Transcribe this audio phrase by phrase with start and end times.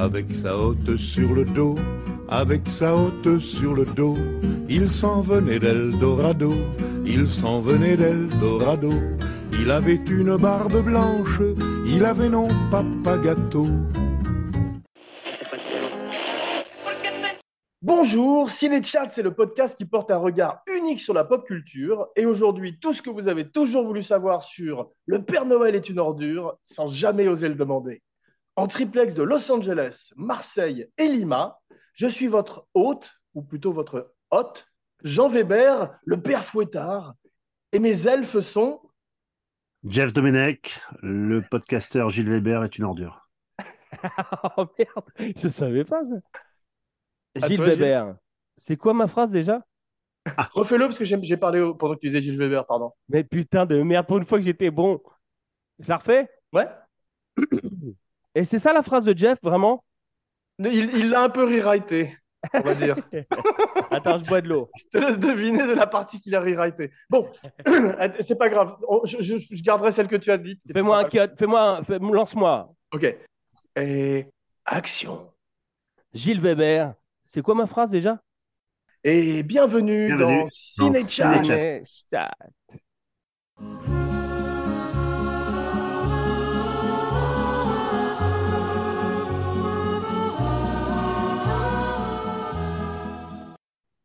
[0.00, 1.74] avec sa hotte sur le dos,
[2.30, 4.16] avec sa hotte sur le dos.
[4.66, 6.54] Il s'en venait d'Eldorado,
[7.04, 8.92] il s'en venait d'Eldorado.
[9.52, 11.40] Il avait une barbe blanche,
[11.86, 13.66] il avait non papa gâteau.
[17.82, 22.08] Bonjour, Ciné Chat, c'est le podcast qui porte un regard unique sur la pop culture.
[22.16, 25.90] Et aujourd'hui, tout ce que vous avez toujours voulu savoir sur Le Père Noël est
[25.90, 28.00] une ordure, sans jamais oser le demander.
[28.60, 31.58] En triplex de Los Angeles, Marseille et Lima,
[31.94, 34.66] je suis votre hôte, ou plutôt votre hôte,
[35.02, 37.14] Jean Weber, le Père Fouettard.
[37.72, 38.82] Et mes elfes sont.
[39.82, 43.30] Jeff Domenech, le podcasteur Gilles Weber est une ordure.
[44.58, 47.46] oh merde, je savais pas ça.
[47.46, 48.14] Gilles toi, Weber,
[48.58, 49.64] c'est quoi ma phrase déjà?
[50.52, 52.92] Refais-le parce que j'ai j'ai parlé au- pendant que tu disais Gilles Weber, pardon.
[53.08, 55.00] Mais putain de merde, pour une fois que j'étais bon.
[55.78, 56.28] Je la refais?
[56.52, 56.68] Ouais
[58.34, 59.84] Et c'est ça la phrase de Jeff, vraiment?
[60.58, 62.16] Il l'a un peu rewrité,
[62.52, 62.96] on va dire.
[63.90, 64.70] Attends, je bois de l'eau.
[64.76, 66.90] Je te laisse deviner de la partie qu'il a rewrité.
[67.08, 67.28] Bon,
[68.22, 68.76] c'est pas grave.
[68.86, 70.60] On- Je, je- je garderai celle que tu as dite.
[70.72, 72.70] Fais-moi un cut, fais-moi fais- lance-moi.
[72.92, 73.16] Ok.
[73.76, 74.26] Et
[74.66, 75.30] action.
[76.12, 76.94] Gilles Weber,
[77.26, 78.20] c'est quoi ma phrase déjà?
[79.02, 81.42] Et bienvenue, Bienvenue dans Ciné dans Chat.
[81.42, 81.82] Ciné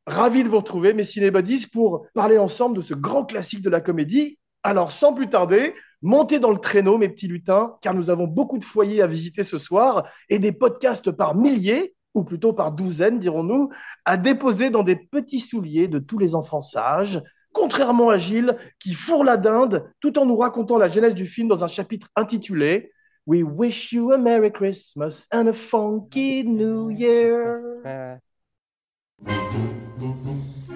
[0.07, 3.81] Ravi de vous retrouver, mes cinébodies, pour parler ensemble de ce grand classique de la
[3.81, 4.37] comédie.
[4.61, 8.57] Alors, sans plus tarder, montez dans le traîneau, mes petits lutins, car nous avons beaucoup
[8.59, 13.19] de foyers à visiter ce soir et des podcasts par milliers, ou plutôt par douzaines,
[13.19, 13.69] dirons-nous,
[14.05, 18.93] à déposer dans des petits souliers de tous les enfants sages, contrairement à Gilles, qui
[18.93, 22.91] fourre la dinde tout en nous racontant la genèse du film dans un chapitre intitulé
[23.27, 28.21] We wish you a Merry Christmas and a funky New Year.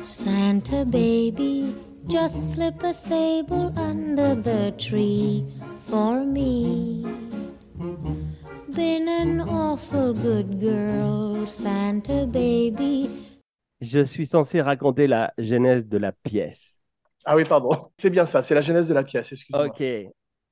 [0.02, 1.76] Santa baby,
[2.08, 5.46] just slip a sable under the tree
[5.90, 7.06] for me.
[8.74, 13.10] Been an awful good girl, Santa baby.
[13.82, 16.80] je suis censé raconter la genèse de la pièce.
[17.26, 17.90] Ah oui, pardon.
[17.98, 19.68] C'est bien ça, c'est la genèse de la pièce, excuse-moi.
[19.68, 19.84] Ok.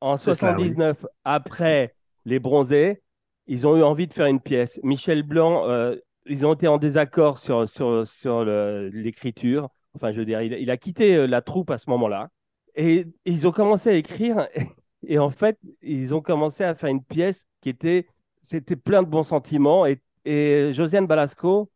[0.01, 0.73] En C'est ça, oui.
[0.73, 1.93] 79, après
[2.25, 3.01] les bronzés,
[3.47, 4.79] ils ont eu envie de faire une pièce.
[4.83, 5.95] Michel Blanc, euh,
[6.29, 9.69] ils ont été en désaccord sur, sur, sur l'écriture.
[9.95, 12.29] Enfin, je veux dire, il, il a quitté euh, la troupe à ce moment-là.
[12.75, 14.47] Et ils ont commencé à écrire.
[15.07, 18.07] Et en fait, ils ont commencé à faire une pièce qui était,
[18.41, 19.85] c'était plein de bons sentiments.
[19.85, 21.69] Et, et Josiane Balasco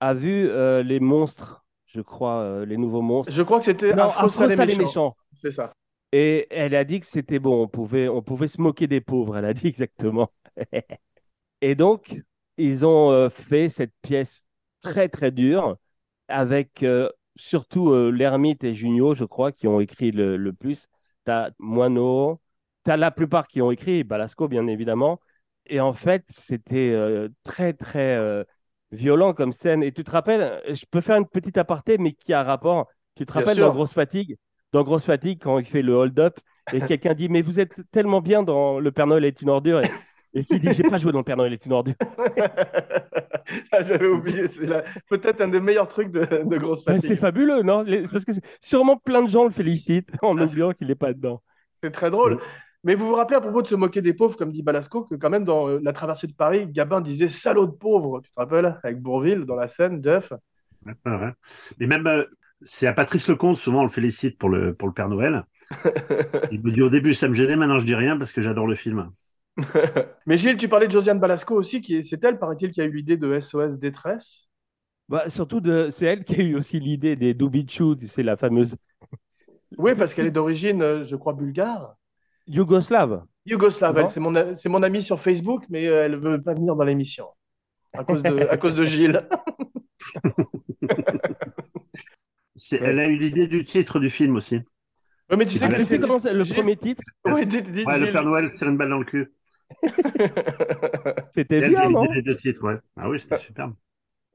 [0.00, 3.32] a vu euh, les monstres, je crois, euh, les nouveaux monstres.
[3.32, 4.86] Je crois que c'était Non, Afro, Afro, Sale et Sale et Méchant.
[4.86, 5.16] Méchant.
[5.34, 5.72] C'est ça.
[6.12, 9.36] Et elle a dit que c'était bon, on pouvait, on pouvait se moquer des pauvres,
[9.36, 10.30] elle a dit exactement.
[11.60, 12.22] Et donc,
[12.58, 14.46] ils ont euh, fait cette pièce
[14.82, 15.76] très très dure,
[16.28, 20.88] avec euh, surtout euh, l'ermite et Junio, je crois, qui ont écrit le, le plus.
[21.24, 22.40] T'as Moineau,
[22.84, 25.20] t'as la plupart qui ont écrit, Balasco bien évidemment.
[25.66, 28.44] Et en fait, c'était euh, très très euh,
[28.92, 29.82] violent comme scène.
[29.82, 32.88] Et tu te rappelles, je peux faire une petite aparté, mais qui a rapport.
[33.16, 33.64] Tu te Bien rappelles sûr.
[33.66, 34.36] dans Grosse Fatigue,
[34.72, 36.38] dans Grosse Fatigue, quand il fait le hold-up,
[36.72, 39.80] et quelqu'un dit, mais vous êtes tellement bien dans Le Père Noël est une ordure.
[39.82, 39.98] Et,
[40.34, 41.94] et qui dit, j'ai pas joué dans Le Père Noël est une ordure.
[43.72, 47.10] Ah, J'avais oublié, c'est la- peut-être un des meilleurs trucs de, de grosse Ben, fatigue.
[47.10, 47.82] c'est fabuleux, non?
[47.82, 50.94] Les- Parce que c'est- sûrement plein de gens le félicitent en Ah, oubliant qu'il n'est
[50.94, 51.42] pas dedans.
[51.82, 52.38] C'est très drôle.
[52.84, 55.14] Mais vous vous rappelez à propos de se moquer des pauvres, comme dit Balasco, que
[55.14, 58.20] quand même dans euh, La traversée de Paris, Gabin disait salaud de pauvre.
[58.20, 60.30] Tu te rappelles Avec Bourville dans la scène, Jeff.
[60.84, 61.32] Ouais, ouais, ouais.
[61.80, 62.24] Mais même, euh,
[62.60, 65.44] c'est à Patrice Lecomte, souvent on le félicite pour le, pour le Père Noël.
[66.52, 68.66] Il me dit au début, ça me gênait, maintenant je dis rien parce que j'adore
[68.66, 69.08] le film.
[70.26, 72.84] Mais Gilles, tu parlais de Josiane Balasco aussi, qui est- c'est elle, paraît-il, qui a
[72.84, 74.48] eu l'idée de SOS Détresse?
[75.08, 75.90] Bah, surtout, de...
[75.90, 78.76] c'est elle qui a eu aussi l'idée des Dubichou, c'est la fameuse
[79.78, 81.94] Oui, parce qu'elle est d'origine, euh, je crois, bulgare.
[82.46, 83.22] Yougoslave.
[83.46, 86.84] Yougoslave, c'est mon, c'est mon amie sur Facebook, mais euh, elle veut pas venir dans
[86.84, 87.26] l'émission.
[87.94, 89.26] À cause de, à cause de Gilles.
[92.56, 94.56] C'est- Elle a eu l'idée du titre du film aussi.
[95.30, 97.02] Ouais, mais tu sais que comment c'est le premier titre?
[97.24, 98.12] Ouais, Ouais, le.
[98.12, 99.32] Père Noël tire une balle dans le cul.
[101.30, 102.06] C'était bien, non?
[102.06, 102.78] l'idée des deux titres, ouais.
[102.96, 103.74] Ah oui, c'était superbe.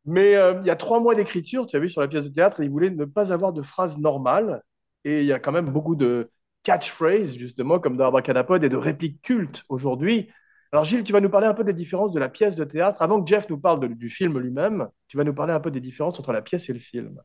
[0.06, 2.34] Mais euh, il y a trois mois d'écriture, tu as vu sur la pièce de
[2.34, 4.62] théâtre, il voulait ne pas avoir de phrases normales.
[5.06, 6.30] Et il y a quand même beaucoup de
[6.64, 10.30] catchphrases, justement, comme dans Abracadapod, et de répliques cultes aujourd'hui.
[10.72, 13.02] Alors Gilles, tu vas nous parler un peu des différences de la pièce de théâtre.
[13.02, 15.72] Avant que Jeff nous parle de- du film lui-même, tu vas nous parler un peu
[15.72, 17.20] des différences entre la pièce et le film.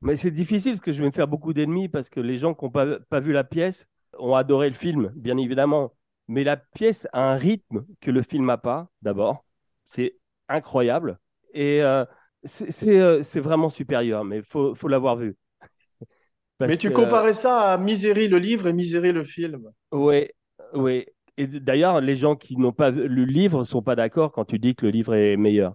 [0.00, 2.54] Mais c'est difficile parce que je vais me faire beaucoup d'ennemis parce que les gens
[2.54, 3.86] qui n'ont pas, pas vu la pièce
[4.18, 5.92] ont adoré le film, bien évidemment.
[6.28, 9.44] Mais la pièce a un rythme que le film n'a pas, d'abord.
[9.84, 10.16] C'est
[10.48, 11.18] incroyable.
[11.54, 12.04] Et euh,
[12.44, 15.36] c'est- euh, c'est vraiment supérieur, mais il faut, faut l'avoir vu.
[16.60, 19.70] Mais tu que, comparais ça à Misery le livre et Misery le film.
[19.92, 20.28] Oui,
[20.74, 21.06] oui.
[21.36, 24.58] Et d'ailleurs, les gens qui n'ont pas vu le livre sont pas d'accord quand tu
[24.58, 25.74] dis que le livre est meilleur.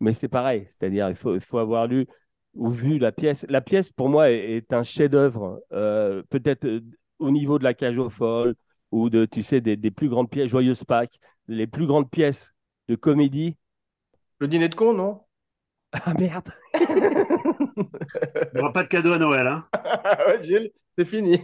[0.00, 2.06] Mais c'est pareil, c'est-à-dire il faut, il faut avoir lu
[2.54, 3.46] ou vu la pièce.
[3.48, 6.66] La pièce, pour moi, est, est un chef-d'œuvre, euh, peut-être
[7.20, 8.54] au niveau de la cage aux folles
[8.90, 12.50] ou de, tu sais, des, des plus grandes pièces, Joyeuse Pâques, les plus grandes pièces
[12.88, 13.56] de comédie.
[14.38, 15.20] Le dîner de con, non?
[15.92, 16.50] Ah merde!
[16.74, 19.46] Il n'y aura pas de cadeau à Noël.
[19.46, 19.64] Hein.
[20.26, 21.40] Ouais, Gilles, c'est fini.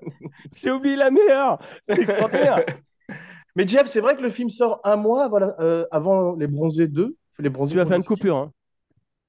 [0.54, 1.58] J'ai oublié la meilleure!
[1.86, 2.64] C'est extraordinaire!
[3.56, 5.30] Mais Jeff, c'est vrai que le film sort un mois
[5.60, 7.16] euh, avant Les Bronzés 2.
[7.38, 8.52] Les Bronzés Tu vas faire une coupure, hein?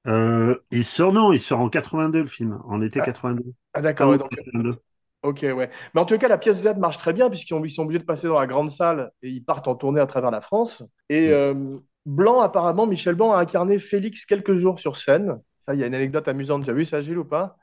[0.08, 3.44] Euh, il sort, non, il sort en 82 le film, en été 82.
[3.74, 4.78] Ah d'accord, ouais, donc, 82.
[5.26, 5.70] Ok, ouais.
[5.94, 7.84] Mais en tout cas, la pièce de théâtre marche très bien puisqu'ils ont- ils sont
[7.84, 10.42] obligés de passer dans la grande salle et ils partent en tournée à travers la
[10.42, 10.84] France.
[11.10, 11.32] Et Mm.
[11.32, 11.54] euh,
[12.06, 15.40] Blanc, apparemment, Michel Blanc a incarné Félix quelques jours sur scène.
[15.68, 16.64] Ça, il y a une anecdote amusante.
[16.66, 17.58] Tu as vu ça, Gilles, ou pas?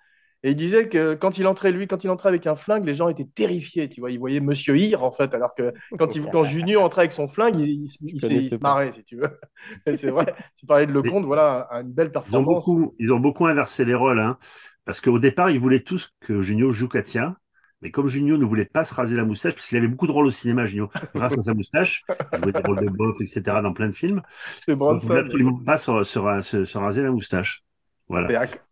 [0.45, 2.95] Et il disait que quand il entrait, lui, quand il entrait avec un flingue, les
[2.95, 3.89] gens étaient terrifiés.
[3.89, 7.03] Tu vois, ils voyaient Monsieur Hir, en fait, alors que quand, il, quand Junior entrait
[7.03, 9.39] avec son flingue, il, il se- il se marrait, si tu veux.
[9.95, 10.35] C'est vrai.
[10.57, 12.43] Tu parlais de Lecomte, voilà, une belle Ils ont performance.
[12.43, 14.39] beaucoup, ils ont beaucoup inversé les rôles, hein,
[14.85, 17.37] parce qu'au départ, ils voulaient tous que Junio joue Katia.
[17.83, 20.13] Mais comme Junio ne voulait pas se raser la moustache, parce qu'il avait beaucoup de
[20.13, 23.61] rôles au cinéma, Junio, grâce à sa moustache, il jouait des rôles de bof, etc.,
[23.63, 24.23] dans plein de films.
[24.67, 25.21] C'est il voulait Bronson.
[25.21, 27.63] absolument pas se, se ra- se- se raser la moustache.
[28.09, 28.29] Voilà.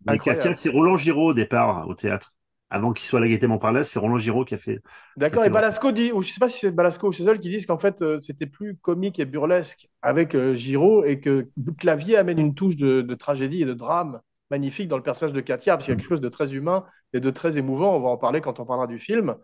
[0.06, 0.18] Mais.
[0.18, 2.32] Katia, c'est Roland Giraud au départ, au théâtre.
[2.72, 4.80] Avant qu'il soit à la Gaîté Montparnasse, c'est Roland Giraud qui a fait.
[5.16, 7.66] D'accord, et Balasco dit, ou je sais pas si c'est Balasco ou Chazelle qui disent
[7.66, 11.48] qu'en fait euh, c'était plus comique et burlesque avec euh, Giraud et que
[11.78, 15.40] Clavier amène une touche de, de tragédie et de drame magnifique dans le personnage de
[15.40, 18.00] Katia, parce qu'il y a quelque chose de très humain et de très émouvant, on
[18.00, 19.36] va en parler quand on parlera du film.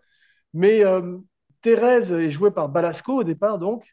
[0.53, 1.17] Mais euh,
[1.61, 3.85] Thérèse est jouée par Balasco au départ donc,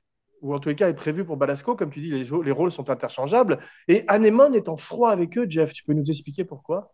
[0.43, 2.73] ou en tous les cas est prévue pour Balasco, comme tu dis, les, les rôles
[2.73, 3.59] sont interchangeables,
[3.89, 6.93] et Anémone est en froid avec eux, Jeff, tu peux nous expliquer pourquoi?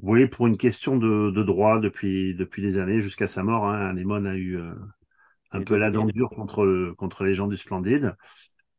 [0.00, 3.88] Oui, pour une question de, de droit depuis, depuis des années jusqu'à sa mort, hein,
[3.88, 4.72] Anémone a eu euh,
[5.52, 8.16] un Et peu la dent dure contre, contre les gens du Splendide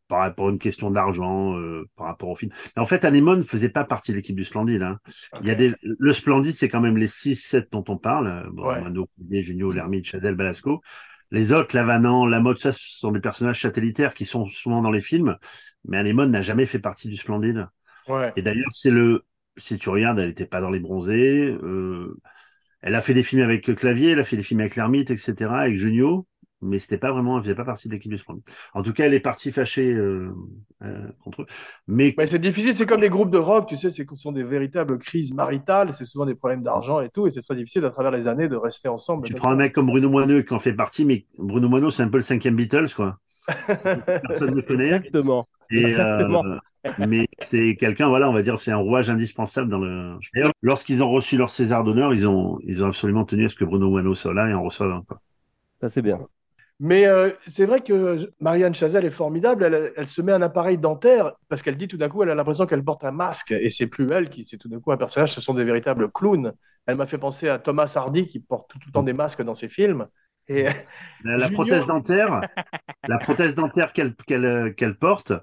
[0.10, 2.52] par rapport à une question d'argent, euh, par rapport au film.
[2.76, 4.82] Mais en fait, Anémone faisait pas partie de l'équipe du Splendide.
[4.82, 5.00] Hein.
[5.42, 8.50] Il y a des, le Splendide, c'est quand même les 6-7 dont on parle.
[8.52, 8.82] Bon, Ouais.
[8.82, 10.82] Mano, Junio, Lermite, Chazelle, Balasco.
[11.32, 15.02] Les autres, Lavanant, Lamotte, ça, ce sont des personnages satellitaires qui sont souvent dans les
[15.02, 15.38] films.
[15.86, 17.68] Mais Anémone n'a jamais fait partie du Splendide.
[18.08, 18.34] Ouais.
[18.36, 21.56] Et d'ailleurs, c'est le, si tu regardes, elle n'était pas dans les bronzés.
[21.64, 22.18] Euh,
[22.82, 25.52] elle a fait des films avec Clavier, elle a fait des films avec Lermite, etc.,
[25.52, 26.28] avec Junio,
[26.62, 28.44] mais c'était pas vraiment, elle faisait pas partie de l'équipe du Splendide.
[28.74, 30.34] En tout cas, elle est partie fâchée euh,
[30.84, 31.46] euh, contre eux.
[31.88, 34.44] Mais c'est difficile, c'est comme les groupes de rock, tu sais, c'est ce sont des
[34.44, 37.90] véritables crises maritales, c'est souvent des problèmes d'argent et tout, et c'est très difficile à
[37.92, 39.28] travers les années de rester ensemble.
[39.28, 42.04] tu prends un mec comme Bruno Moineux qui en fait partie, mais Bruno Moineux, c'est
[42.04, 43.18] un peu le cinquième Beatles, quoi.
[43.68, 44.92] Personne ne connaît.
[44.92, 45.48] Exactement.
[45.72, 46.44] Et, Exactement.
[46.46, 46.58] euh,
[47.08, 50.16] mais c'est quelqu'un, voilà, on va dire, c'est un rouage indispensable dans le.
[50.34, 53.56] D'ailleurs, lorsqu'ils ont reçu leur César d'honneur, ils ont, ils ont absolument tenu à ce
[53.56, 55.04] que Bruno Moineux soit là et en reçoive un.
[55.08, 55.22] quoi.
[55.82, 56.20] Ça, c'est bien.
[56.80, 60.78] Mais euh, c'est vrai que Marianne Chazelle est formidable, elle, elle se met un appareil
[60.78, 63.70] dentaire, parce qu'elle dit tout d'un coup, elle a l'impression qu'elle porte un masque, et
[63.70, 66.54] c'est plus elle qui, c'est tout d'un coup un personnage, ce sont des véritables clowns.
[66.86, 69.42] Elle m'a fait penser à Thomas Hardy, qui porte tout, tout le temps des masques
[69.42, 70.08] dans ses films.
[70.48, 70.68] Et
[71.24, 72.42] La, prothèse dentaire,
[73.08, 75.34] la prothèse dentaire qu'elle qu'elle qu'elle porte,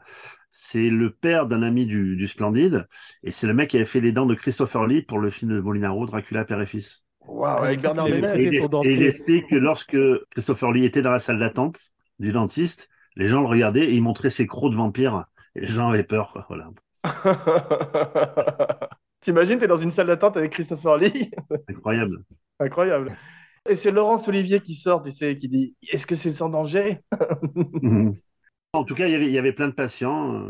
[0.51, 2.89] c'est le père d'un ami du, du Splendide,
[3.23, 5.53] et c'est le mec qui avait fait les dents de Christopher Lee pour le film
[5.53, 7.06] de Molinaro, Dracula, père et fils.
[7.45, 8.09] Avec Bernard.
[8.09, 8.93] Et il, son et dentier.
[8.95, 9.97] il explique que lorsque
[10.31, 11.79] Christopher Lee était dans la salle d'attente
[12.19, 15.67] du dentiste, les gens le regardaient et il montrait ses crocs de vampire, et les
[15.67, 16.47] gens avaient peur, quoi.
[16.49, 16.71] Voilà,
[19.21, 21.31] T'imagines, t'es dans une salle d'attente avec Christopher Lee?
[21.69, 22.25] Incroyable.
[22.61, 23.17] Incroyable.
[23.69, 27.01] Et c'est Laurence Olivier qui sort, tu sais, qui dit Est-ce que c'est sans danger?
[28.73, 30.45] En tout cas, il y avait, il y avait plein de patients.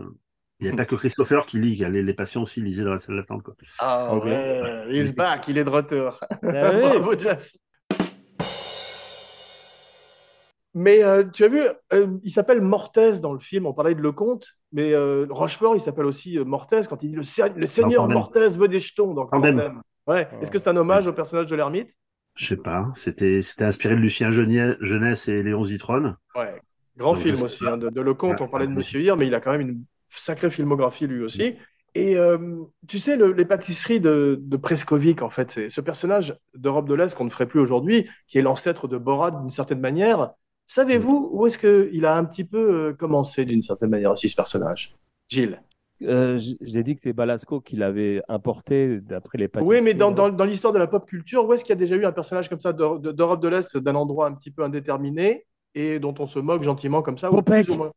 [0.58, 2.98] Il n'y avait pas que Christopher qui lit, les, les patients aussi lisaient dans la
[2.98, 3.42] salle d'attente.
[3.78, 4.24] Ah Ok.
[4.24, 6.18] ouais, he's back, il est de retour.
[6.30, 6.80] Ah oui.
[6.80, 7.50] Bravo, Jeff.
[10.74, 11.60] Mais euh, tu as vu,
[11.94, 15.80] euh, il s'appelle Mortez dans le film, on parlait de Lecomte, mais euh, Rochefort, il
[15.80, 18.06] s'appelle aussi euh, Mortez quand il dit le, se- le seigneur.
[18.08, 19.14] Mortez veut des jetons.
[19.14, 19.30] Donc.
[20.06, 20.28] Ouais.
[20.42, 21.88] Est-ce que c'est un hommage au personnage de l'ermite?
[22.34, 22.90] Je sais pas.
[22.94, 26.16] C'était, c'était inspiré de Lucien Jeunesse et Léon Zitrone.
[26.34, 26.60] Ouais.
[26.98, 28.72] Grand Donc, film aussi, hein, de, de Lecomte, on parlait de.
[28.72, 31.56] Monsieur Hir, mais il a quand même une sacrée filmographie lui aussi.
[31.94, 32.36] Et euh,
[32.86, 36.94] tu sais, le- les pâtisseries de, de Preskovic, en fait, c'est ce personnage d'Europe de
[36.94, 40.32] l'Est qu'on ne ferait plus aujourd'hui, qui est l'ancêtre de Borat d'une certaine manière.
[40.66, 42.58] Savez-vous où est-ce qu'il a un petit peu
[42.88, 44.94] euh, commencé d'une certaine manière aussi, ce personnage?
[45.28, 45.62] Gilles
[46.02, 50.30] Euh, J'ai dit que c'est Balasco qui l'avait importé d'après les Oui, mais dans, pâtisseries,
[50.32, 52.12] dans, dans l'histoire de la pop culture, où est-ce qu'il y a déjà eu un
[52.12, 55.98] personnage comme ça d'Eu- de- d'Europe de l'Est, d'un endroit un petit peu indéterminé, et
[55.98, 57.64] dont on se moque gentiment comme ça ou Popek.
[57.64, 57.92] plus ou moins?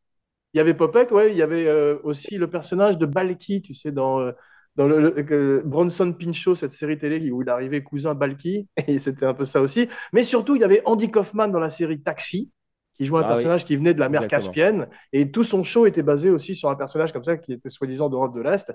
[0.54, 3.76] Il y avait Popek, ouais, il y avait euh, aussi le personnage de Balki, tu
[3.76, 4.32] sais, dans, euh,
[4.76, 9.26] dans le, le- Bronson Pinchot, cette série télé où il arrivait cousin Balki, et c'était
[9.28, 9.88] un peu ça aussi.
[10.12, 12.52] Mais surtout, il y avait Andy Kaufman dans la série Taxi,
[12.96, 13.36] qui jouait un Ah oui.
[13.36, 14.28] personnage qui venait de la mer Exactement.
[14.28, 17.70] Caspienne, et tout son show était basé aussi sur un personnage comme ça qui était
[17.70, 18.74] soi-disant d'Europe de l'Est.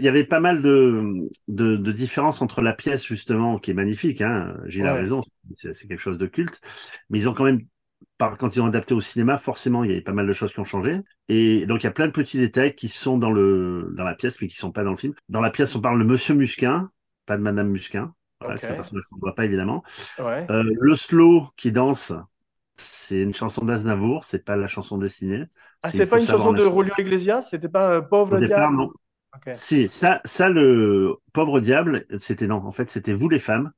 [0.00, 3.74] Il y avait pas mal de, de, de différences entre la pièce, justement, qui est
[3.74, 4.54] magnifique, hein.
[4.66, 5.00] Gilles a Ouais.
[5.00, 5.20] raison,
[5.52, 6.60] c'est quelque chose de culte.
[7.10, 7.60] Mais ils ont quand même,
[8.18, 10.52] par, quand ils ont adapté au cinéma, forcément, il y avait pas mal de choses
[10.52, 11.00] qui ont changé.
[11.28, 14.14] Et donc, il y a plein de petits détails qui sont dans le, dans la
[14.14, 15.14] pièce, mais qui sont pas dans le film.
[15.28, 16.90] Dans la pièce, on parle de Monsieur Musquin,
[17.26, 18.14] pas de Madame Musquin.
[18.40, 18.62] Voilà, Ok.
[18.62, 19.82] que personnage qu'on ne voit pas, évidemment.
[20.18, 20.46] Ouais.
[20.50, 22.12] Euh, le slow qui danse,
[22.76, 25.44] c'est une chanson d'Aznavour, c'est pas la chanson destinée.
[25.82, 26.60] Ah, C'est pas une chanson de.
[26.60, 27.42] Julio Iglesias?
[27.50, 28.90] C'était pas euh, Pauvre Au départ, non.
[29.54, 32.56] Si, ça, ça, le pauvre diable, c'était non.
[32.56, 33.72] En fait, c'était vous les femmes.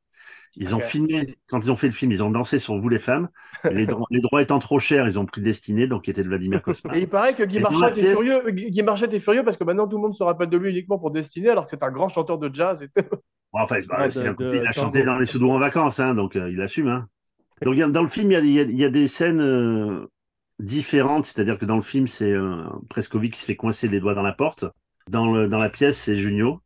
[0.54, 2.98] Ils ont filmé, quand ils ont fait le film, ils ont dansé sur vous les
[2.98, 3.30] femmes.
[3.64, 6.28] Les, dro- les droits étant trop chers, ils ont pris Destinée, donc qui était de
[6.28, 6.94] Vladimir Cosma.
[6.96, 8.50] Et il paraît que Guy Marchand est pièce- furieux.
[8.50, 11.10] Guy est furieux parce que maintenant tout le monde se rappelle de lui uniquement pour
[11.10, 12.82] Destiné, alors que c'est un grand chanteur de jazz.
[12.82, 13.08] et tout.
[13.52, 16.36] Bon, enfin, Ouais, un côté, il a chanté dans les Soudous en vacances, hein, donc
[16.36, 16.88] euh, il assume.
[16.88, 17.06] Hein.
[17.62, 18.84] Donc, il y a- dans le film, il y a, il y a- il y
[18.84, 20.06] a des scènes euh,
[20.58, 24.14] différentes, c'est-à-dire que dans le film, c'est euh, Prescovic qui se fait coincer les doigts
[24.14, 24.66] dans la porte.
[25.10, 26.62] Dans, le, dans la pièce, c'est Junio.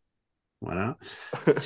[0.62, 0.98] Voilà.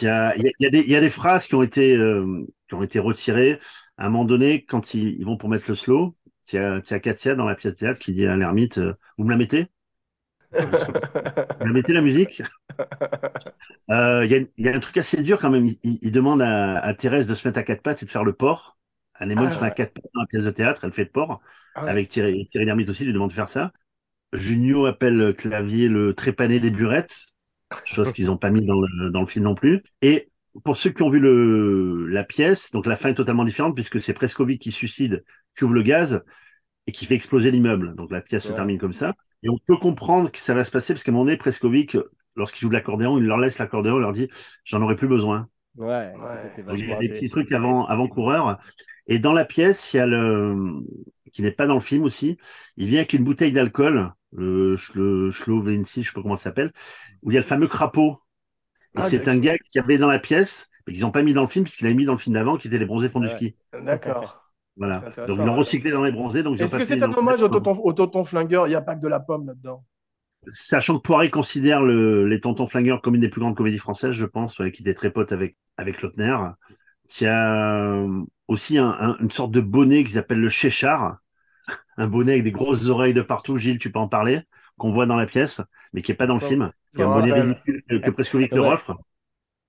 [0.03, 2.47] Il y a, il y des, il y a des phrases qui ont été, euh,
[2.69, 3.59] qui ont été retirées.
[3.99, 6.17] À un moment donné, quand ils, ils vont pour mettre le slow,
[6.53, 8.37] il y a, il y a Katia dans la pièce de théâtre qui dit à
[8.37, 9.69] l'ermite euh, Vous me la mettez?
[11.61, 12.43] Vous la mettez la musique?
[13.91, 15.69] Euh, Il y, a, il y a un truc assez dur quand même.
[15.83, 18.33] Il, demande à, à Thérèse de se mettre à quatre pattes et de faire le
[18.33, 18.79] porc.
[19.15, 21.11] Anémone Ah, se met à quatre pattes dans la pièce de théâtre, elle fait le
[21.11, 21.41] porc.
[21.75, 21.83] Ah.
[21.87, 23.73] Avec Thierry, Thierry Lhermitte aussi, il lui demande de faire ça.
[24.33, 27.35] Junio appelle Clavier le trépané des burettes,
[27.85, 29.83] chose qu'ils n'ont pas mis dans le, dans le film non plus.
[30.03, 30.31] Et
[30.65, 34.01] pour ceux qui ont vu le, la pièce, donc la fin est totalement différente puisque
[34.01, 35.25] c'est Prescovic qui suicide,
[35.57, 36.25] qui ouvre le gaz
[36.87, 37.95] et qui fait exploser l'immeuble.
[37.95, 39.15] Donc la pièce se termine comme ça.
[39.43, 41.97] Et on peut comprendre que ça va se passer parce qu'à un moment donné, Prescovic,
[42.37, 44.29] lorsqu'il joue de l'accordéon, il leur laisse l'accordéon, il leur dit
[44.65, 45.49] j'en aurais plus besoin.
[45.77, 46.37] Ouais, Ouais.
[46.43, 48.59] c'était Donc, il y a des petits trucs avant, avant coureur.
[49.07, 50.57] Et dans la pièce, il y a le,
[51.33, 52.39] qui n'est pas dans le film aussi,
[52.77, 56.73] il vient avec une bouteille d'alcool, le, le Schlovensi, je sais pas comment ça s'appelle,
[57.23, 58.19] où il y a le fameux crapaud.
[58.95, 61.35] Et Ah, c'est un gars qui avait dans la pièce, mais qu'ils n'ont pas mis
[61.35, 63.21] dans le film, puisqu'il avait mis dans le film d'avant, qui était les bronzés font
[63.21, 63.55] du ski.
[63.73, 64.53] D'accord.
[64.77, 65.05] Voilà.
[65.27, 67.93] Donc, ils l'ont recyclé dans les bronzés, Est-ce que c'est un hommage au tonton, au
[67.93, 68.67] tonton flingueur?
[68.67, 69.85] Il n'y a pas que de la pomme là-dedans.
[70.47, 74.13] Sachant que Poiré considère le, les Tontons Flingueurs comme une des plus grandes comédies françaises,
[74.13, 76.35] je pense, ouais, qui était très pote avec, avec Lautner.
[77.21, 78.05] Il y a
[78.49, 81.19] aussi un- un- une sorte de bonnet qu'ils appellent le Chéchard.
[81.97, 83.57] Un bonnet avec des grosses oreilles de partout.
[83.57, 84.41] Gilles, tu peux en parler,
[84.79, 85.61] qu'on voit dans la pièce,
[85.93, 86.71] mais qui est pas dans le film.
[86.95, 88.97] Qui est un bonnet ridicule que, que Prescovic leur offre.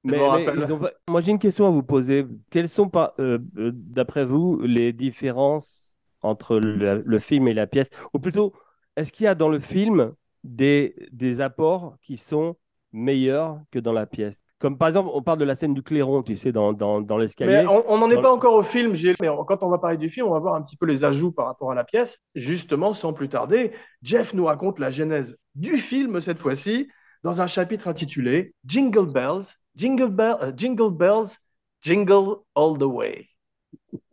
[0.03, 2.25] Mais, ont Moi, j'ai une question à vous poser.
[2.49, 7.89] Quelles sont, euh, euh, d'après vous, les différences entre le, le film et la pièce?
[8.13, 8.53] Ou plutôt,
[8.95, 12.57] est-ce qu'il y a dans le film des, des apports qui sont
[12.91, 14.43] meilleurs que dans la pièce?
[14.61, 17.17] Comme par exemple, on parle de la scène du clairon, tu sais, dans, dans, dans
[17.17, 17.65] l'escalier.
[17.67, 19.97] on n'en est Dans- pas encore au film, Gilles, mais on- quand on va parler
[19.97, 22.19] du film, on va voir un petit peu les ajouts par rapport à la pièce.
[22.35, 23.71] Justement, sans plus tarder,
[24.03, 26.87] Jeff nous raconte la genèse du film cette fois-ci
[27.23, 31.37] dans un chapitre intitulé Jingle Bells, Jingle, Bell, euh, Jingle Bells,
[31.81, 33.29] Jingle All the Way.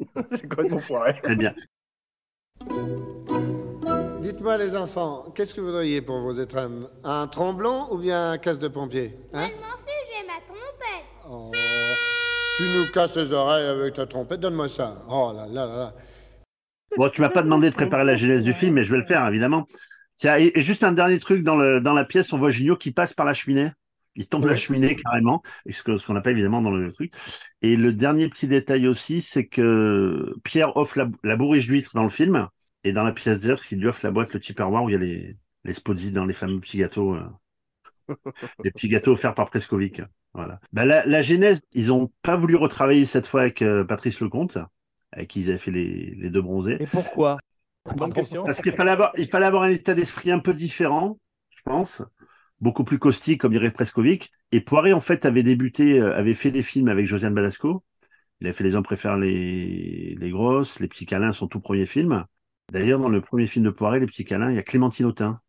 [0.31, 1.15] C'est complètement foiré?
[1.23, 1.55] Très bien.
[4.23, 6.89] Dites-moi les enfants, qu'est-ce que vous voudriez pour vos étrennes?
[7.05, 9.49] Un tromblon ou bien un casse de pompier hein?
[11.31, 11.51] Oh,
[12.57, 15.03] Tu nous casses les oreilles avec ta trompette, donne-moi ça.
[15.09, 15.95] Oh là là là.
[16.97, 19.05] Bon, tu m'as pas demandé de préparer la genèse du film, mais je vais le
[19.05, 19.67] faire, évidemment.
[20.15, 22.77] Tiens, et, et juste un dernier truc dans, le, dans la pièce, on voit Junio
[22.77, 23.71] qui passe par la cheminée.
[24.17, 27.13] Il tombe de la cheminée carrément, ce qu'on appelle évidemment dans le truc.
[27.63, 32.03] Et le dernier petit détail aussi, c'est que Pierre offre la, la bourriche d'huîtres dans
[32.03, 32.49] le film,
[32.83, 34.97] et dans la pièce théâtre, il lui offre la boîte, le Tupperware où il y
[34.97, 37.29] a les, les Spodzi dans les fameux petits gâteaux, euh,
[38.65, 40.03] des petits gâteaux offerts par Prescovic.
[40.39, 40.61] Voilà.
[40.73, 44.57] Bah, la, la genèse, ils ont pas voulu retravailler cette fois avec euh, Patrice Lecomte,
[45.11, 46.77] avec qui ils avaient fait les, les deux bronzés.
[46.79, 47.39] Et pourquoi?
[47.97, 48.45] Bonne question.
[48.45, 51.19] Parce qu'il fallait avoir, il fallait avoir un état d'esprit un peu différent,
[51.51, 52.03] je pense,
[52.61, 54.31] beaucoup plus caustique, comme dirait Prescovic.
[54.53, 57.83] Et Poiré, en fait, avait débuté, euh, avait fait des films avec Josiane Balasco.
[58.41, 61.87] Il a fait Les hommes préfèrent les, les grosses, Les petits câlins, son tout premier
[61.87, 62.27] film.
[62.71, 65.41] D'ailleurs, dans le premier film de Poiré, Les petits câlins, il y a Clémentine Autain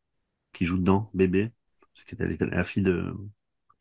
[0.52, 1.50] qui joue dedans, bébé,
[1.94, 3.14] parce qu'elle était la fille de.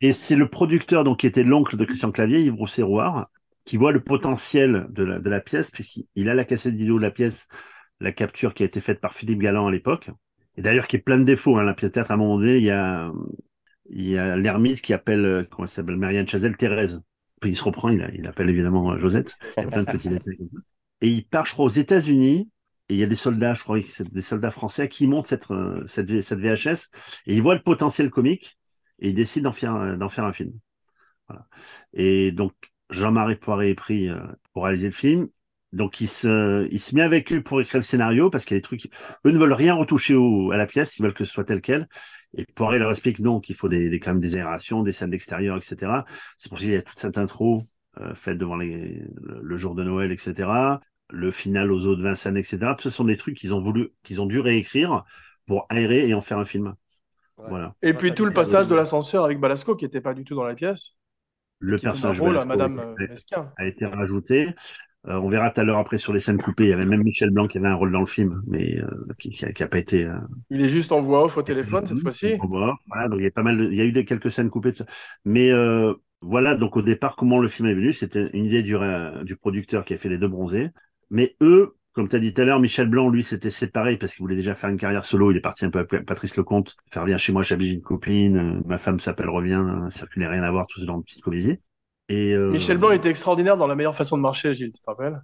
[0.01, 3.29] Et c'est le producteur, donc, qui était l'oncle de Christian Clavier, Yves Rousset-Rouard,
[3.65, 7.03] qui voit le potentiel de la, de la pièce, puisqu'il a la cassette vidéo de
[7.03, 7.47] la pièce
[7.99, 10.09] la capture qui a été faite par Philippe Galland à l'époque,
[10.55, 11.57] et d'ailleurs qui est plein de défauts.
[11.57, 13.11] Hein, la pièce de théâtre, à un moment donné, il y a,
[13.89, 17.03] il y a l'ermite qui appelle, euh, comment elle s'appelle, Marianne Chazelle, Thérèse.
[17.41, 19.37] Puis il se reprend, il, appelle évidemment euh, Josette.
[19.57, 20.59] Il y a plein de petits détails comme ça.
[21.01, 22.49] Et il part, je crois, aux États-Unis.
[22.89, 25.83] Et il y a des soldats, je crois, des soldats français qui montent cette, euh,
[25.85, 26.89] cette, cette VHS
[27.27, 28.58] et ils voient le potentiel comique
[28.99, 30.53] et ils décident d'en faire, un film.
[31.93, 32.53] Et donc,
[32.89, 34.19] Jean-Marie Poiré est pris euh,
[34.53, 35.27] pour réaliser le film.
[35.73, 38.57] Donc, il se, il se met avec eux pour écrire le scénario parce qu'il y
[38.57, 38.89] a des trucs,
[39.25, 40.15] eux ne veulent rien retoucher
[40.51, 41.87] à la pièce, ils veulent que ce soit tel quel.
[42.37, 45.11] Et Poiré leur explique non, qu'il faut des, des, quand même des aérations, des scènes
[45.11, 46.05] d'extérieur, etc.
[46.37, 47.63] C'est pour ça qu'il y a toute cette intro
[48.01, 50.79] euh, faite devant le, jour de Noël, etc.
[51.09, 52.59] Le final aux eaux de Vincennes, etc.
[52.79, 55.03] Ça sont des trucs qu'ils ont voulu, qu'ils ont dû réécrire
[55.47, 56.75] pour aérer et en faire un film.
[57.47, 57.75] Voilà.
[57.81, 60.43] Et puis tout le passage de l'ascenseur avec Balasco qui n'était pas du tout dans
[60.43, 60.95] la pièce.
[61.59, 64.49] Le personnage rôle Madame a euh, été- a été rajouté.
[65.07, 66.65] Euh, on verra tout à l'heure après sur les scènes coupées.
[66.65, 68.87] Il y avait même Michel Blanc qui avait un rôle dans le film, mais euh,
[69.17, 70.05] qui, qui a, qui a pas été.
[70.05, 70.17] euh,
[70.49, 72.35] Il est juste en voix off au téléphone cette fois-ci.
[72.41, 72.75] on voit.
[72.87, 73.57] Voilà, donc il y a pas mal.
[73.57, 74.85] de- il y a eu des, quelques scènes coupées de ça.
[75.25, 77.93] Mais euh, voilà, donc au départ, comment le film est venu?
[77.93, 78.75] C'était une idée du,
[79.23, 80.69] du producteur qui a fait les deux bronzés.
[81.09, 84.13] Mais eux, comme tu as dit tout à l'heure, Michel Blanc, lui, s'était séparé parce
[84.13, 85.31] qu'il voulait déjà faire une carrière solo.
[85.31, 88.37] Il est parti un peu avec Patrice Lecomte, faire Viens chez moi, j'habite une copine.
[88.37, 91.21] euh, Ma femme s'appelle Revient, euh, circuler rien à voir, tout ce genre de petites
[91.23, 91.57] comédies.
[92.07, 94.89] Et, euh, Michel Blanc était extraordinaire dans la meilleure façon de marcher, Gilles, tu te
[94.89, 95.21] rappelles?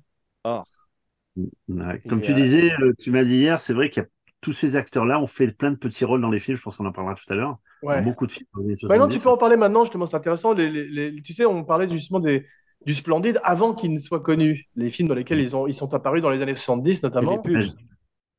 [1.68, 2.02] Ouais.
[2.08, 4.10] Comme tu disais, tu m'as dit hier, c'est vrai qu'il y a
[4.42, 6.56] tous ces acteurs-là ont fait plein de petits rôles dans les films.
[6.56, 7.58] Je pense qu'on en parlera tout à l'heure.
[7.82, 8.02] Ouais.
[8.02, 9.18] Beaucoup de films dans les années Maintenant, 70.
[9.18, 10.54] tu peux en parler maintenant, justement, c'est intéressant.
[10.54, 12.46] Les, les- les- tu sais, on parlait justement des,
[12.86, 14.66] du Splendide avant qu'ils ne soient connus.
[14.76, 17.42] Les films dans lesquels ils, ont, ils sont apparus dans les années 70 notamment.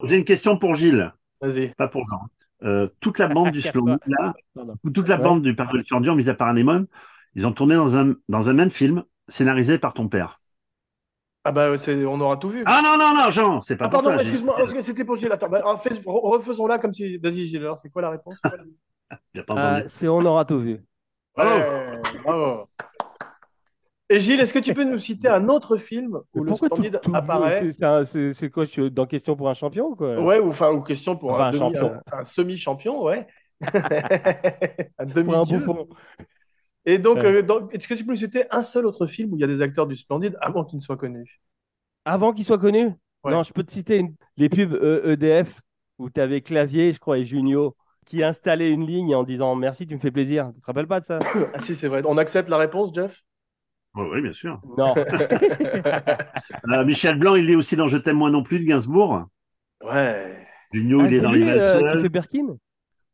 [0.03, 1.75] J'ai une question pour Gilles, Vas-y.
[1.75, 2.21] pas pour Jean.
[2.62, 4.35] Euh, toute la bande du Splendide, là,
[4.95, 5.23] toute la Ouais.
[5.23, 6.87] bande du Parc de Furdion, mis à part Anémone,
[7.35, 10.39] ils ont tourné dans un, dans un même film, scénarisé par ton père.
[11.45, 12.63] Ah bah, c'est- on aura tout vu.
[12.67, 15.30] Ah non, non, non, Jean, c'est pas Ah, pour pardon, excuse-moi, excuse- c'était pour Gilles.
[15.32, 17.19] Attends, bah, refaisons-la comme si.
[17.19, 18.35] Vas-y, Gilles, alors, c'est quoi la réponse?
[19.49, 20.80] Ah, c'est On aura tout vu.
[21.37, 21.50] Bravo.
[21.61, 22.69] Ouais, bravo.
[24.08, 26.76] Et Gilles, est-ce que tu peux nous citer un autre film où le Pourquoi tout,
[26.76, 27.73] Splendide tout apparaît
[28.34, 30.21] c'est- quoi, tu dans question pour un champion ou quoi?
[30.21, 31.92] Ouais, ou enfin, ou question pour Enfin, un, demi- champion.
[32.12, 33.26] un- un semi-champion, ouais.
[34.99, 35.88] un Pour un bouffon.
[36.84, 37.25] Et donc, Ouais.
[37.25, 39.45] euh, donc, est-ce que tu peux nous citer un seul autre film où il y
[39.45, 41.40] a des acteurs du Splendide avant qu'ils ne soient connus
[42.04, 42.95] Avant qu'il soit connu?
[43.25, 43.32] Ouais.
[43.32, 45.60] Non, je peux te citer une- les pubs E- EDF
[45.99, 47.75] où tu avais Clavier, je crois, et Junio
[48.06, 50.52] qui installaient une ligne en disant merci, tu me fais plaisir.
[50.54, 51.19] Tu te rappelles pas de ça?
[51.54, 52.02] Ah si, c'est vrai.
[52.06, 53.21] On accepte la réponse, Jeff?
[53.97, 54.61] Ouais, oui, bien sûr.
[54.78, 54.95] Non.
[56.69, 59.26] Euh, Michel Blanc, il est aussi dans Je t'aime moi non plus de Gainsbourg.
[59.85, 60.47] Ouais.
[60.73, 62.11] Junio, Ah, il est c'est dans lui, Les euh, Valseuses.
[62.11, 62.56] Berkin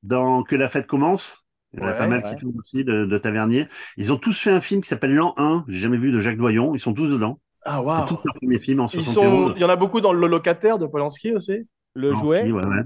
[0.02, 1.46] dans Que la fête commence.
[1.72, 2.30] Il y en a Ouais, pas mal ouais.
[2.30, 3.68] qui tournent aussi de, de Tavernier.
[3.96, 6.36] Ils ont tous fait un film qui s'appelle L'an 1, j'ai jamais vu, de Jacques
[6.36, 6.74] Doyon.
[6.74, 7.40] Ils sont tous dedans.
[7.64, 8.06] Ah, C'est waouh.
[8.08, 9.48] tous leurs premiers films en Ils 71.
[9.50, 9.54] sont...
[9.56, 11.66] Il y en a beaucoup dans Le Locataire de Polanski aussi.
[11.94, 12.82] Le Polanski, jouet ouais, ouais.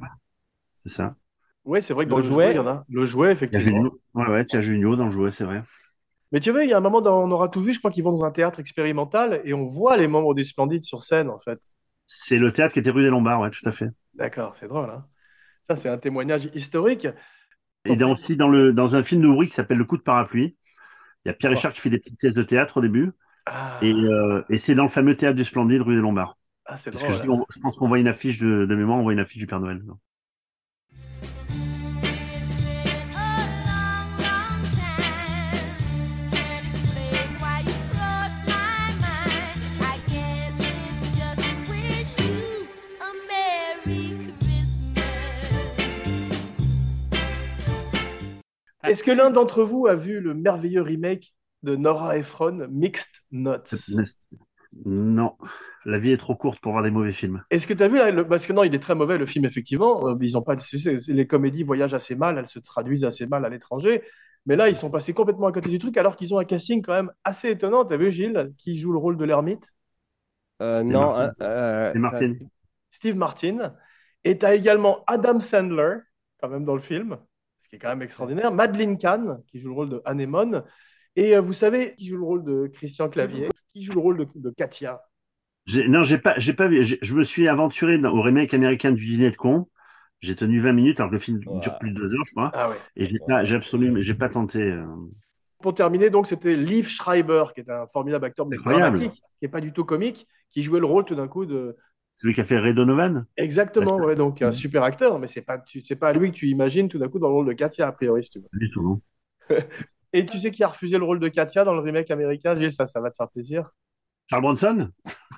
[0.75, 1.15] C'est ça.
[1.65, 2.45] Oui, c'est vrai que dans Le le, jouet.
[2.45, 2.85] jouet, il y en a.
[2.89, 3.91] Le jouet, effectivement.
[4.15, 5.63] Ouais, ouais, tu as Junio dans le jouet, c'est vrai.
[6.33, 7.91] Mais tu vois, il y a un moment dans On aura tout vu, je crois
[7.91, 11.29] qu'ils vont dans un théâtre expérimental et on voit les membres des Splendides sur scène,
[11.31, 11.61] en fait.
[12.07, 13.87] C'est le théâtre qui était rue des Lombards, ouais, tout à fait.
[14.15, 14.91] D'accord, c'est drôle.
[14.91, 15.07] Hein
[15.65, 17.09] Ça, c'est un témoignage historique.
[17.85, 20.57] Et dans, aussi dans, le, dans un film d'Ouvry qui s'appelle Le coup de parapluie.
[21.25, 23.13] Il y a Pierre Richard qui fait des petites pièces de théâtre au début.
[23.47, 26.39] Ah, Et, euh, et c'est dans le fameux théâtre du Splendide, rue des Lombards.
[26.65, 27.05] ah, Parce drôle.
[27.05, 29.21] que je, on- je pense qu'on voit une affiche de, de mémoire, on voit une
[29.21, 29.83] affiche du Père Noël.
[48.89, 53.75] Est-ce que l'un d'entre vous a vu le merveilleux remake de Nora Ephron, Mixed Notes?
[54.85, 55.37] Non,
[55.87, 57.43] la vie est trop courte pour voir des mauvais films.
[57.51, 59.25] Est-ce que tu as vu, là, le- parce que non, il est très mauvais le
[59.25, 60.09] film, effectivement.
[60.09, 60.55] Euh, Ils ont pas,
[61.09, 64.03] les comédies voyagent assez mal, elles se traduisent assez mal à l'étranger.
[64.45, 66.83] Mais là, ils sont passés complètement à côté du truc, alors qu'ils ont un casting
[66.83, 67.85] quand même assez étonnant.
[67.85, 69.65] Tu as vu, Gilles, qui joue le rôle de l'ermite?
[70.61, 71.01] Euh, C'est Non.
[71.01, 71.33] Martin.
[71.41, 72.35] euh, euh, C'est Martin.
[72.91, 73.75] Steve Martin.
[74.25, 75.99] Et tu as également Adam Sandler,
[76.41, 77.19] quand même, dans le film,
[77.67, 78.53] ce qui est quand même extraordinaire.
[78.53, 80.63] Madeleine Kahn, qui joue le rôle de Anémone.
[81.17, 84.19] Et euh, vous savez qui joue le rôle de Christian Clavier, qui joue le rôle
[84.19, 85.01] de, de Katia.
[85.89, 86.85] Non, j'ai pas, j'ai pas vu.
[86.85, 89.69] Je me suis aventuré dans- au remake américain du Dîner de con.
[90.21, 91.59] J'ai tenu 20 minutes alors que le film Ouais.
[91.61, 92.53] dure plus de deux heures, je crois.
[92.55, 92.77] Ah ouais.
[92.95, 94.63] Et j'ai pas, j'ai absolument, j'ai pas tenté.
[94.63, 94.87] euh.
[95.61, 98.99] Pour terminer, donc, c'était Liv Schreiber, qui est un formidable acteur mais Incroyable.
[98.99, 101.77] dramatique, qui n'est pas du tout comique, qui jouait le rôle tout d'un coup de.
[102.17, 103.27] Celui qui a fait Ray Donovan?
[103.39, 104.53] Exactement, ouais, donc un Mhm.
[104.53, 107.19] super acteur, mais c'est pas, tu, c'est pas lui que tu imagines tout d'un coup
[107.19, 108.51] dans le rôle de Katia, a priori, si tu veux.
[108.53, 109.01] Du tout, non.
[110.13, 112.73] Et tu sais qui a refusé le rôle de Katia dans le remake américain, Gilles,
[112.73, 113.71] ça, ça va te faire plaisir.
[114.29, 114.93] Charles Bronson?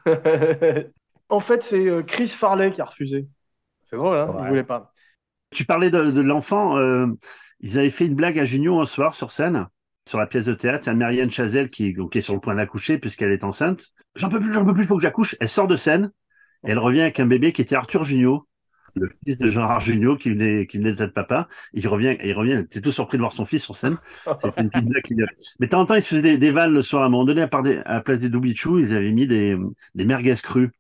[1.28, 3.28] En fait, c'est euh, Chris Farley qui a refusé.
[3.82, 4.46] C'est drôle, hein Il Ouais.
[4.46, 4.94] voulait pas.
[5.50, 6.76] Tu parlais de, de l'enfant.
[6.78, 7.06] euh,
[7.60, 9.66] ils avaient fait une blague à Junio un soir sur scène,
[10.08, 10.86] sur la pièce de théâtre.
[10.86, 13.32] Il y a Marianne Chazelle qui, est- donc, qui est sur le point d'accoucher puisqu'elle
[13.32, 13.86] est enceinte.
[14.16, 15.36] J'en peux plus, j'en peux plus, il faut que j'accouche.
[15.40, 16.12] Elle sort de scène
[16.66, 18.46] et elle revient avec un bébé qui était Arthur Junio,
[18.94, 21.46] le fils de Gérard Junio qui venait, qui venait de tête papa.
[21.72, 23.96] Il revient, il revient, t'es tout surpris de voir son fils sur scène.
[24.42, 25.02] C'était une petite blague.
[25.04, 25.26] qu'il-
[25.60, 27.02] Mais de temps en temps, ils se faisaient des, des vannes le soir.
[27.02, 29.26] À un moment donné, à, part des- à la place des doubichous, ils avaient mis
[29.26, 29.56] des,
[29.94, 30.72] des merguez crues.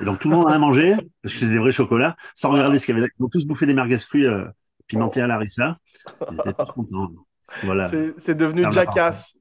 [0.00, 2.50] Et donc tout le monde en a mangé, parce que c'est des vrais chocolats, sans
[2.50, 3.08] regarder ce qu'il y avait.
[3.18, 4.44] Ils ont tous bouffé des merguez crues euh,
[4.86, 5.76] pimentées à l'arissa.
[6.30, 7.10] Ils étaient tous contents.
[7.62, 7.90] Voilà.
[8.18, 9.34] C'est devenu Jackass.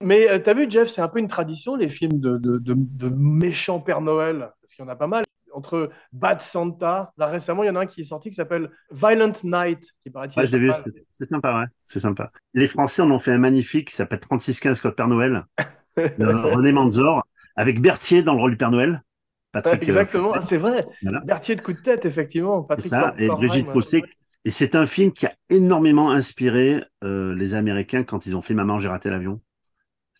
[0.00, 2.74] Mais euh, t'as vu, Jeff, c'est un peu une tradition, les films de, de, de,
[2.76, 5.24] de méchants Père Noël, parce qu'il y en a pas mal.
[5.54, 8.70] Entre Bad Santa, là récemment, il y en a un qui est sorti qui s'appelle
[8.92, 10.72] Violent Night, qui paraît-il Ouais, est je l'ai vu,
[11.10, 11.66] c'est- sympa, ouais.
[11.84, 12.30] C'est sympa.
[12.54, 15.46] Les Français en ont fait un magnifique qui s'appelle 3615 Code Père Noël,
[15.96, 17.24] de René Manzor,
[17.56, 19.02] avec Berthier dans le rôle du Père Noël.
[19.50, 20.86] Patrick, euh, Exactement, c'est vrai.
[21.02, 21.20] Voilà.
[21.20, 22.64] Berthier de coup de tête, effectivement.
[22.66, 23.72] C'est ça, et Brigitte ouais.
[23.72, 24.04] Fossé.
[24.44, 28.54] Et c'est un film qui a énormément inspiré euh, les Américains quand ils ont fait
[28.54, 29.40] Maman, j'ai raté l'avion.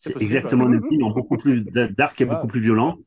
[0.00, 2.34] C'est exactement le même film, en beaucoup plus dark et Wow.
[2.34, 2.98] beaucoup plus violent.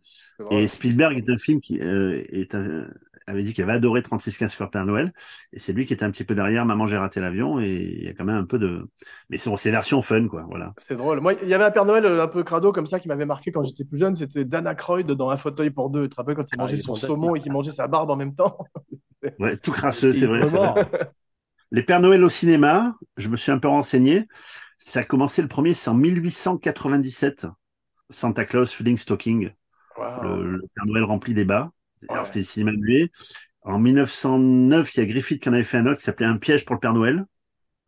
[0.52, 2.88] Et Spielberg est un film qui euh, est un-
[3.28, 5.14] avait dit qu'il avait adoré 3615 sur Père Noël.
[5.54, 7.60] Et c'est lui qui était un petit peu derrière Maman, j'ai raté l'avion.
[7.62, 8.90] Et il y a quand même un peu de.
[9.30, 10.46] Mais c'est c'est version fun, quoi.
[10.50, 10.74] Voilà.
[10.78, 11.22] C'est drôle.
[11.22, 13.26] Moi, il y avait un Père Noël euh, un peu crado comme ça qui m'avait
[13.26, 14.16] marqué quand j'étais plus jeune.
[14.16, 16.04] C'était Dan Aykroyd dans Un fauteuil pour deux.
[16.04, 18.16] Tu te rappelles quand il Ah, mangeait son saumon et qu'il mangeait sa barbe en
[18.18, 18.58] même temps?
[19.40, 20.42] Ouais, tout crasseux, c'est vrai.
[21.72, 24.28] Les Pères Noël au cinéma, je me suis un peu renseigné.
[24.84, 27.46] Ça a commencé le premier, c'est en 1897.
[28.10, 29.52] Santa Claus Feeding Stocking,
[29.96, 30.24] Waouh.
[30.24, 31.72] le, le Père Noël rempli des bas.
[32.02, 32.08] Ouais.
[32.14, 33.12] Alors, c'était le cinéma muet.
[33.62, 36.38] En 1909, il y a Griffith qui en avait fait un autre qui s'appelait Un
[36.38, 37.26] piège pour le Père Noël.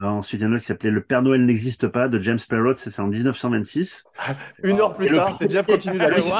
[0.01, 2.19] Ensuite, il y en a un autre qui s'appelait Le Père Noël n'existe pas de
[2.19, 4.03] James Perrott, ça c'est en 1926.
[4.63, 6.33] Une heure plus Et tard, c'est Jeff continue la liste.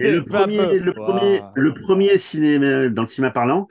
[0.00, 1.52] Et le premier, le premier, Waouh.
[1.54, 3.68] le premier cinéma, dans le cinéma parlant,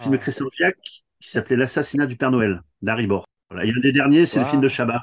[0.00, 0.18] film de Ah.
[0.18, 0.76] Christian Fiac,
[1.20, 3.06] qui s'appelait L'assassinat du Père Noël, d'Harry.
[3.06, 3.64] Voilà.
[3.66, 5.02] Et un des derniers, c'est le film de Chabat,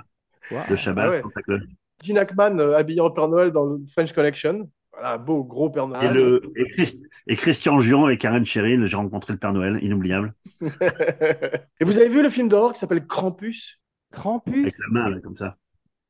[0.51, 0.69] Waouh.
[0.69, 1.21] de Chabat, Ah ouais.
[1.21, 1.63] Santa Claus.
[2.03, 4.69] Gene Hackman euh, habillé en Père Noël dans le French Connection.
[4.93, 6.11] Voilà, un beau gros Père Noël.
[6.11, 9.79] Et, le, et, Christ- et Christian Juan et Karen Cheryl, j'ai rencontré le Père Noël,
[9.81, 10.33] inoubliable,
[11.79, 13.79] Et vous avez vu le film d'horreur qui s'appelle Krampus?
[14.11, 14.63] Krampus?
[14.63, 15.53] avec la main, là, comme ça.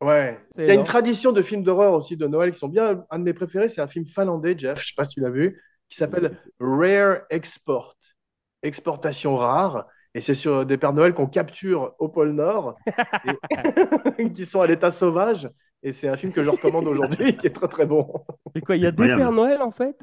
[0.02, 0.40] Ouais.
[0.58, 3.06] Il y a une tradition de films d'horreur aussi de Noël qui sont bien.
[3.12, 5.30] Un de mes préférés, c'est un film finlandais, Jeff, je sais pas si tu l'as
[5.30, 7.96] vu, qui s'appelle Rare Export.
[8.64, 9.86] Exportation rare.
[10.14, 12.76] Et c'est sur des Pères Noël qu'on capture au pôle Nord,
[14.18, 15.50] et- qui sont à l'état sauvage.
[15.84, 18.08] Et c'est un film que je recommande aujourd'hui, qui est très très bon.
[18.56, 19.22] C'est quoi Il y a des Incroyable.
[19.22, 19.98] Pères Noël en fait?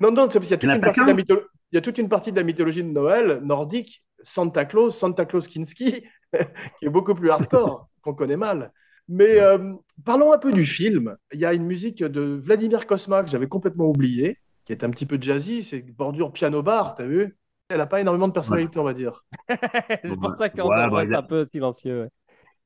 [0.00, 1.78] Non, non, c'est parce qu'il y a toute une partie de la mytholo- il y
[1.78, 6.02] a toute une partie de la mythologie de Noël nordique, Santa Claus, Santa Claus Kinski,
[6.78, 8.72] qui est beaucoup plus hardcore, qu'on connaît mal.
[9.08, 9.72] Mais euh,
[10.04, 11.16] parlons un peu du film.
[11.32, 14.90] Il y a une musique de Vladimir Kosma que j'avais complètement oublié, qui est un
[14.90, 17.36] petit peu jazzy, c'est bordure piano-bar, t'as vu?
[17.68, 19.24] Elle n'a pas énormément de personnalité, on va dire.
[19.48, 22.02] C'est pour ça qu'on Ouais, bah, un peu silencieux.
[22.02, 22.08] ouais.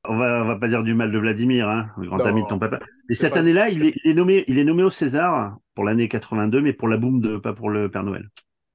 [0.09, 2.25] On va, on va pas dire du mal de Vladimir, hein, le grand Non.
[2.25, 2.79] ami de ton papa.
[3.09, 5.83] Et C'est cette année-là, il est, il est nommé, il est nommé au César pour
[5.83, 8.29] l'année 82, mais pour la boum de, pas pour le Père Noël.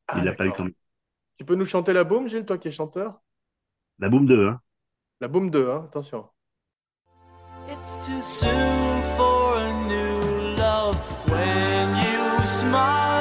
[0.09, 0.73] Ah, il l'a pas eu quand même.
[1.39, 3.21] Tu peux nous chanter la boum, Gilles, toi qui es chanteur?
[3.99, 4.61] La boum 2, hein.
[5.21, 6.27] La boum 2, hein, attention.
[7.69, 10.97] It's too soon for a new love.
[11.29, 13.12] When you smile,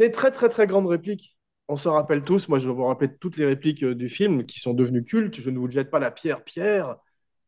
[0.00, 1.36] des très très très grandes répliques.
[1.68, 2.48] On s'en rappelle tous.
[2.48, 5.40] Moi, je vais vous rappeler toutes les répliques euh, du film qui sont devenues cultes.
[5.40, 6.96] Je ne vous jette pas la pierre, Pierre.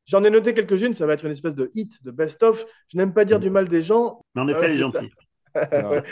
[0.07, 0.95] J'en ai noté quelques-unes.
[0.95, 2.65] Ça va être une espèce de hit, de best-of.
[2.89, 4.25] Je n'aime pas dire du mal des gens.
[4.35, 5.01] Mais en effet, Ouais, il est c'est ça.
[5.01, 5.13] gentil.
[5.55, 6.03] Ouais.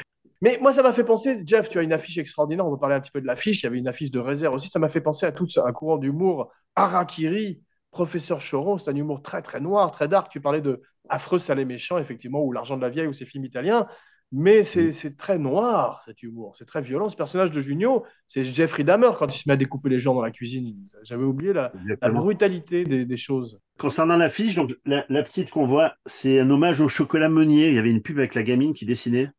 [0.42, 2.66] Mais moi, ça m'a fait penser, Jeff, tu as une affiche extraordinaire.
[2.66, 3.60] On va parler un petit peu de l'affiche.
[3.62, 4.68] Il y avait une affiche de réserve aussi.
[4.68, 6.50] Ça m'a fait penser à tout un courant d'humour.
[6.76, 10.30] Harakiri, professeur Choron, c'est un humour très très noir, très dark.
[10.30, 13.24] Tu parlais de Affreux, sale et méchant, effectivement, ou L'argent de la vieille, ou ces
[13.26, 13.86] films italiens.
[14.32, 16.54] Mais c'est c'est très noir, cet humour.
[16.56, 17.08] C'est très violent.
[17.08, 20.14] Ce personnage de Junio, c'est Jeffrey Dahmer quand il se met à découper les gens
[20.14, 20.76] dans la cuisine.
[21.02, 21.72] J'avais oublié la,
[22.10, 23.58] brutalité des, des choses.
[23.76, 27.68] Concernant l'affiche, donc la, la petite qu'on voit, c'est un hommage au chocolat meunier.
[27.68, 29.30] Il y avait une pub avec la gamine qui dessinait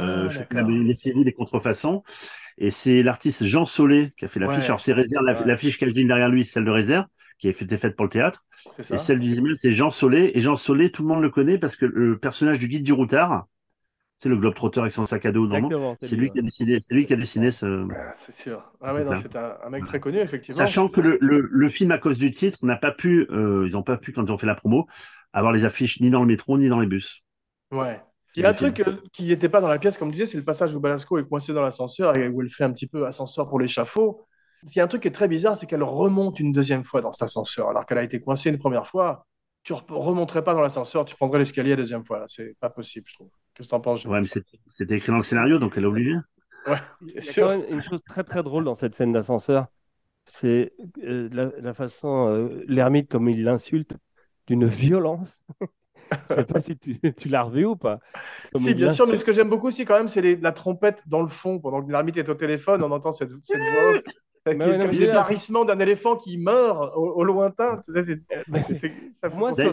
[0.00, 0.70] euh, Ah, chocolat d'accord.
[0.70, 2.02] meunier, les des contrefaçons.
[2.58, 4.58] Et c'est l'artiste Jean Solé qui a fait l'affiche.
[4.60, 4.66] Ouais.
[4.66, 5.46] Alors c'est Réserve, Ouais.
[5.46, 7.06] l'affiche qu'elle dit derrière lui, c'est celle de Réserve,
[7.38, 8.44] qui a été faite pour le théâtre.
[8.90, 10.32] Et celle du c'est Jean Solé.
[10.34, 12.92] Et Jean Solé, tout le monde le connaît parce que le personnage du guide du
[12.92, 13.46] routard,
[14.18, 15.48] C'est le globe-trotteur avec son sac à dos.
[16.00, 17.86] C'est lui qui a décidé, c'est lui qui a dessiné ce.
[17.90, 18.62] Ah, C'est sûr.
[18.80, 20.58] Ah ouais, c'est un, un mec très connu, effectivement.
[20.58, 23.72] Sachant que le, le, le film, à cause du titre, n'a pas pu, euh, ils
[23.72, 24.86] n'ont pas pu, quand ils ont fait la promo,
[25.32, 27.24] avoir les affiches ni dans le métro ni dans les bus.
[27.70, 28.00] Ouais.
[28.36, 30.26] Il y a un truc euh, qui n'était pas dans la pièce, comme tu disais,
[30.26, 32.86] c'est le passage où Balasco est coincé dans l'ascenseur et où elle fait un petit
[32.86, 34.26] peu ascenseur pour l'échafaud.
[34.64, 37.00] Il y a un truc qui est très bizarre, c'est qu'elle remonte une deuxième fois
[37.00, 39.26] dans cet ascenseur, alors qu'elle a été coincée une première fois.
[39.62, 42.24] Tu ne remonterais pas dans l'ascenseur, tu prendrais l'escalier la deuxième fois.
[42.28, 43.30] C'est pas possible, je trouve.
[43.54, 45.86] Qu'est-ce que tu en penses, Ouais, mais c'est- écrit dans le scénario, donc elle est
[45.86, 46.16] obligée.
[46.66, 47.48] Ouais, Il y a sûr.
[47.48, 49.66] quand même une chose très très drôle dans cette scène d'ascenseur,
[50.26, 53.96] c'est euh, la, la façon, euh, l'ermite comme il l'insulte,
[54.46, 55.44] d'une violence.
[56.30, 57.98] Je sais pas si tu, tu l'as revu ou pas.
[58.52, 60.52] Comme Si, bien sûr, mais ce que j'aime beaucoup aussi, quand même, c'est les- la
[60.52, 61.58] trompette dans le fond.
[61.58, 64.02] Pendant que l'ermite est au téléphone, on entend cette, cette voix off.
[64.46, 67.80] Mais non, mais larrissements d'un éléphant qui meurt au, au lointain.
[67.86, 68.20] Sais, c'est-
[69.20, 69.72] ça ça,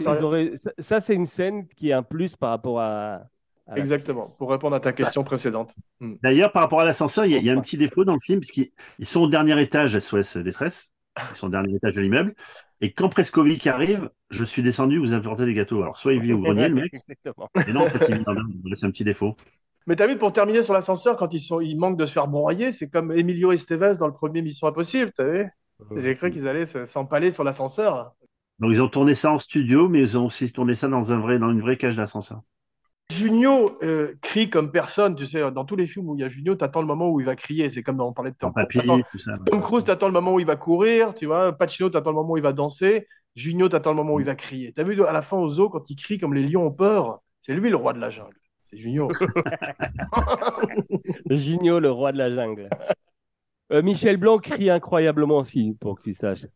[0.56, 3.22] ça- ça, ça, une scène qui est un plus par rapport à.
[3.68, 5.74] La Exactement, pour répondre à ta question précédente.
[6.22, 8.14] D'ailleurs, par rapport à l'ascenseur, il y, a- il y a un petit défaut dans
[8.14, 10.92] le film, puisqu'ils ils sont au dernier étage SOS Détresse.
[11.30, 12.34] Ils sont au dernier étage de l'immeuble.
[12.80, 15.82] Et quand Preskovic arrive, je suis descendu, vous apportez des gâteaux.
[15.82, 17.48] Alors, soit il vit au grenier, le mec, Exactement.
[17.54, 19.36] mais non, en fait, il vit dans le- c'est un petit défaut.
[19.86, 22.28] Mais t'as vu, pour terminer sur l'ascenseur, quand ils, sont, ils manquent de se faire
[22.28, 25.48] broyer, c'est comme Emilio Estevez dans le premier Mission Impossible, t'as vu?
[25.96, 28.12] J'ai cru qu'ils allaient se- s'empaler sur l'ascenseur.
[28.58, 31.18] Donc, ils ont tourné ça en studio, mais ils ont aussi tourné ça dans, un
[31.18, 32.40] vrai, dans une vraie cage d'ascenseur.
[33.10, 36.28] Junio euh, crie comme personne, tu sais, dans tous les films où il y a
[36.28, 39.02] Junio, t'attends le moment où il va crier, c'est comme on parlait de En Tom
[39.18, 39.38] ça.
[39.44, 42.32] Tom Cruise, t'attends le moment où il va courir, tu vois, Pacino, t'attends le moment
[42.32, 44.72] où il va danser, Junio, t'attends le moment où il va crier.
[44.72, 47.20] T'as vu à la fin au zoo, quand il crie comme les lions ont peur,
[47.42, 48.36] c'est lui le roi de la jungle.
[48.70, 49.08] C'est Junio.
[51.30, 52.68] Junio, le roi de la jungle.
[53.72, 56.46] Euh, Michel Blanc crie incroyablement aussi, pour que tu saches.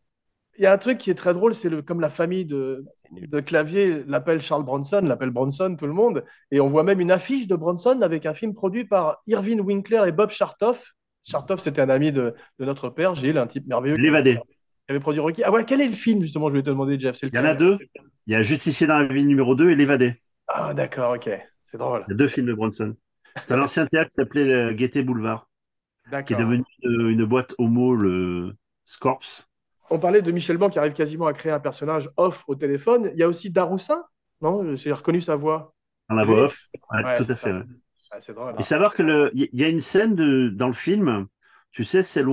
[0.57, 3.39] Il y a un truc qui est très drôle, c'est comme la famille de, de
[3.39, 6.23] Clavier l'appelle Charles Bronson, l'appelle Bronson, tout le monde.
[6.51, 10.03] Et on voit même une affiche de Bronson avec un film produit par Irving Winkler
[10.07, 10.93] et Bob Chartoff.
[11.23, 13.95] Chartoff, c'était un ami de, de notre père, Gilles, un type merveilleux.
[13.97, 14.39] L'évadé.
[14.89, 15.43] avait produit Rocky.
[15.43, 17.17] Ah ouais, quel est le film, justement, je vais te demander, Jeff?
[17.21, 17.77] Il y en a deux.
[18.25, 20.13] Il y a Justicier dans la ville numéro 2 et L'évadé.
[20.47, 21.29] Ah d'accord, ok.
[21.65, 22.03] C'est drôle.
[22.07, 22.95] Il y a deux films de Bronson.
[23.35, 25.49] C'est un ancien théâtre qui s'appelait le Gaieté Boulevard,
[26.25, 29.46] qui est devenu une, une boîte homo, le Scorps.
[29.89, 33.09] On parlait de Michel Blanc qui arrive quasiment à créer un personnage off au téléphone.
[33.13, 34.03] Il y a aussi Daroussin,
[34.41, 34.75] non?
[34.75, 35.73] J'ai reconnu sa voix.
[36.09, 36.67] dans la voix off?
[36.91, 37.49] Ouais, Ouais, tout à fait.
[37.51, 37.57] ça.
[37.59, 37.63] ouais.
[38.11, 38.55] Ah, drôle.
[38.59, 41.27] Et savoir que le, il y a une scène de, dans le film,
[41.71, 42.23] tu sais, c'est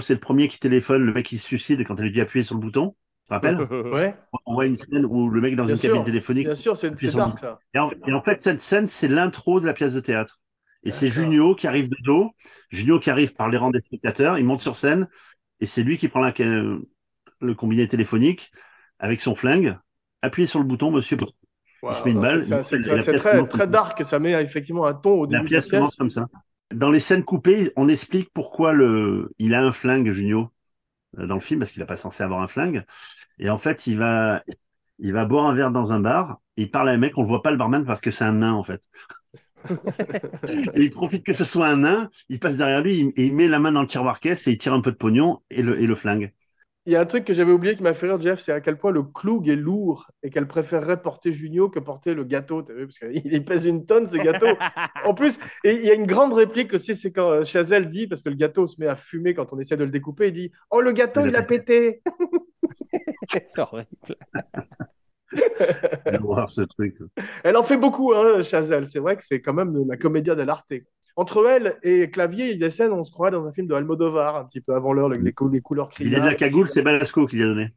[0.00, 2.42] c'est le premier qui téléphone, le mec qui se suicide quand elle lui dit appuyer
[2.42, 2.94] sur le bouton.
[3.24, 3.56] Tu te rappelles?
[3.92, 4.14] Ouais,
[4.46, 5.90] On voit une scène où le mec dans Bien une sûr.
[5.90, 6.46] cabine téléphonique.
[6.46, 7.36] bien sûr, c'est dark bouton.
[7.40, 7.58] ça.
[7.74, 10.40] Et en, et en fait, cette scène, c'est l'intro de la pièce de théâtre.
[10.84, 11.08] Et c'est.
[11.08, 12.30] Junio qui arrive de dos.
[12.70, 14.38] Junio qui arrive par les rangs des spectateurs.
[14.38, 15.08] Il monte sur scène
[15.60, 18.50] et c'est lui qui prend la, le combiné téléphonique
[18.98, 19.76] avec son flingue.
[20.22, 21.16] Appuyez sur le bouton, monsieur.
[21.82, 23.66] Wow, Il se met une balle, c'est- la très, commence très comme ça.
[23.66, 24.04] dark.
[24.06, 25.98] Ça met effectivement un ton au La début pièce de la commence pièce.
[25.98, 26.28] comme ça.
[26.74, 30.50] Dans les scènes coupées, on explique pourquoi le, il a un flingue, Junio,
[31.18, 32.84] euh, dans le film, parce qu'il n'est pas censé avoir un flingue.
[33.38, 34.42] Et en fait, il va,
[34.98, 36.38] il va boire un verre dans un bar.
[36.56, 38.34] Il parle à un mec, on ne voit pas le barman parce que c'est un
[38.34, 38.82] nain, en fait.
[40.74, 43.34] Et il profite que ce soit un nain, il passe derrière lui, il, et il
[43.34, 45.62] met la main dans le tiroir caisse et il tire un peu de pognon et
[45.62, 46.32] le, et le flingue.
[46.88, 48.60] Il y a un truc que j'avais oublié qui m'a fait rire, Jeff, c'est à
[48.60, 52.62] quel point le cloug est lourd et qu'elle préférerait porter Junio que porter le gâteau.
[52.62, 54.46] T'as vu Parce qu'il pèse une tonne, ce gâteau.
[55.04, 58.06] En plus, et il y a une grande réplique aussi, c'est quand euh, Chazelle dit,
[58.06, 60.34] parce que le gâteau se met à fumer quand on essaie de le découper, il
[60.34, 62.02] dit Oh, le gâteau, Il il a a pété
[63.28, 63.88] C'est horrible.
[66.06, 66.96] Il va voir ce truc.
[67.44, 68.88] Elle en fait beaucoup, hein, Chazelle.
[68.88, 70.66] C'est vrai que c'est quand même la comédia dell'arte.
[71.16, 73.52] Entre elle et Clavier, il y a des scènes où on se croirait dans un
[73.52, 76.20] film de Almodovar, un petit peu avant l'heure, avec les, cou- les couleurs Il a
[76.20, 76.36] de la criardes.
[76.36, 77.68] cagoule, c'est Balasco qui lui a donné.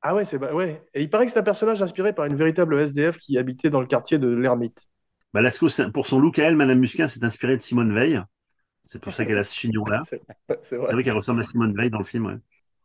[0.00, 0.82] Ah ouais, c'est ouais.
[0.94, 3.80] Et il paraît que c'est un personnage inspiré par une véritable SDF qui habitait dans
[3.80, 4.88] le quartier de l'Ermite.
[5.34, 8.20] Balasco, pour son look à elle, Madame Musquin s'est inspirée de Simone Veil.
[8.82, 10.02] C'est pour ça qu'elle a ce chignon-là.
[10.64, 10.92] C'est vrai.
[10.92, 12.26] vrai qu'elle ressemble à Simone Veil dans le film.
[12.26, 12.36] ouais.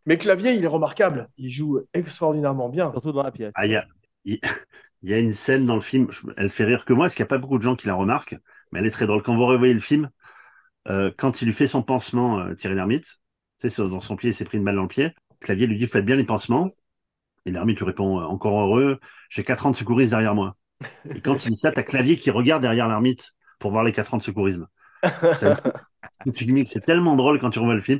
[0.06, 1.30] Mais Clavier, il est remarquable.
[1.38, 2.91] Il joue extraordinairement bien.
[2.91, 3.51] Surtout dans la pièce.
[3.56, 3.86] Ah, il y a,
[4.25, 4.39] il
[5.03, 7.27] y a une scène dans le film, elle fait rire que moi, parce qu'il n'y
[7.27, 8.36] a pas beaucoup de gens qui la remarquent,
[8.71, 9.21] mais elle est très drôle.
[9.21, 10.10] Quand vous revoyez le film,
[10.88, 13.17] euh, quand il lui fait son pansement, euh, Thierry Lhermitte,
[13.60, 15.13] tu sais, dans son pied, il s'est pris une balle dans le pied.
[15.39, 16.69] Clavier lui dit, faites bien les pansements.
[17.45, 18.99] Et Lhermitte lui répond, euh, encore heureux,
[19.30, 20.53] j'ai quatre ans de secourisme derrière moi.
[21.10, 24.13] Et quand il dit ça, t'as Clavier qui regarde derrière Lhermitte pour voir les quatre
[24.13, 24.67] ans de secourisme.
[25.34, 27.99] C'est tellement drôle quand tu revois le film.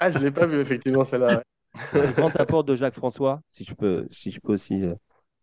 [0.00, 1.42] Ah, je l'ai pas vu, effectivement, celle-là.
[1.92, 4.80] Le grand apport de Jacques François, si je peux, si je peux aussi.
[4.82, 4.94] euh,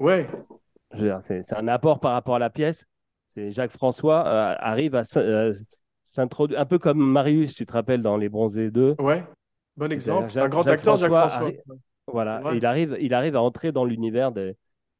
[0.01, 0.27] Ouais.
[1.21, 2.85] c'est un apport par rapport à la pièce.
[3.33, 5.53] C'est Jacques François euh, arrive à euh,
[6.05, 8.95] s'introduire, un peu comme Marius, tu te rappelles, dans Les Bronzés 2.
[8.99, 9.23] Ouais.
[9.77, 10.29] Bon exemple.
[10.31, 11.59] C'est un grand Jacques acteur, Jacques François arri-
[12.07, 12.57] Voilà, Ouais.
[12.57, 14.57] Il arrive, il arrive à entrer dans l'univers des,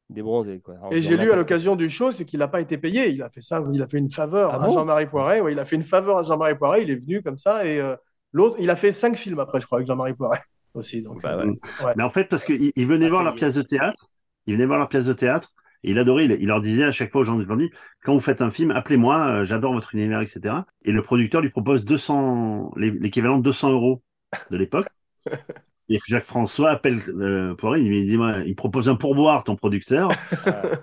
[0.08, 0.76] Des bronzés, quoi.
[0.90, 3.10] Et j'ai lu à l'occasion du show, c'est qu'il n'a pas été payé.
[3.10, 4.72] Il a fait ça, il a fait une faveur Ah à bon?
[4.72, 5.40] Jean-Marie Poiret.
[5.40, 6.82] Ouais, il a fait une faveur à Jean-Marie Poiret.
[6.84, 7.96] Il est venu comme ça et euh,
[8.32, 10.40] l'autre, il a fait cinq films après, je crois, avec Jean-Marie Poiret
[10.74, 11.02] aussi.
[11.02, 11.44] Donc, Bah ouais.
[11.84, 11.92] ouais.
[11.96, 12.44] Mais en fait, parce
[12.88, 13.40] venaient Pas voir leur payé.
[13.40, 14.08] pièce de théâtre,
[14.46, 15.50] ils venaient voir leur pièce de théâtre,
[15.84, 17.70] et il adorait, il, il leur disait à chaque fois aux gens du bandit,
[18.04, 20.66] quand vous faites un film, appelez-moi, euh, j'adore votre univers, etc.
[20.84, 24.02] Et le producteur lui propose 200, l'é- l'équivalent de 200 euros
[24.50, 24.86] de l'époque.
[25.88, 30.10] Et Jacques François appelle euh, Poiret, il me dit, il propose un pourboire, ton producteur,
[30.46, 30.76] euh,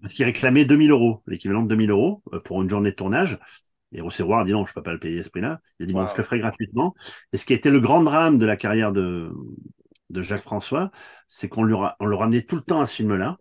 [0.00, 3.38] parce qu'il réclamait 2000 euros, l'équivalent de 2000 euros euh, pour une journée de tournage.
[3.92, 5.60] Et a dit non, je peux pas le payer à ce prix-là.
[5.78, 6.94] Il a dit, bon, je le ferai gratuitement.
[7.32, 9.30] Et ce qui a été le grand drame de la carrière de,
[10.10, 10.90] de Jacques François,
[11.28, 13.38] c'est qu'on lui ra- on le ramenait tout le temps à ce film-là,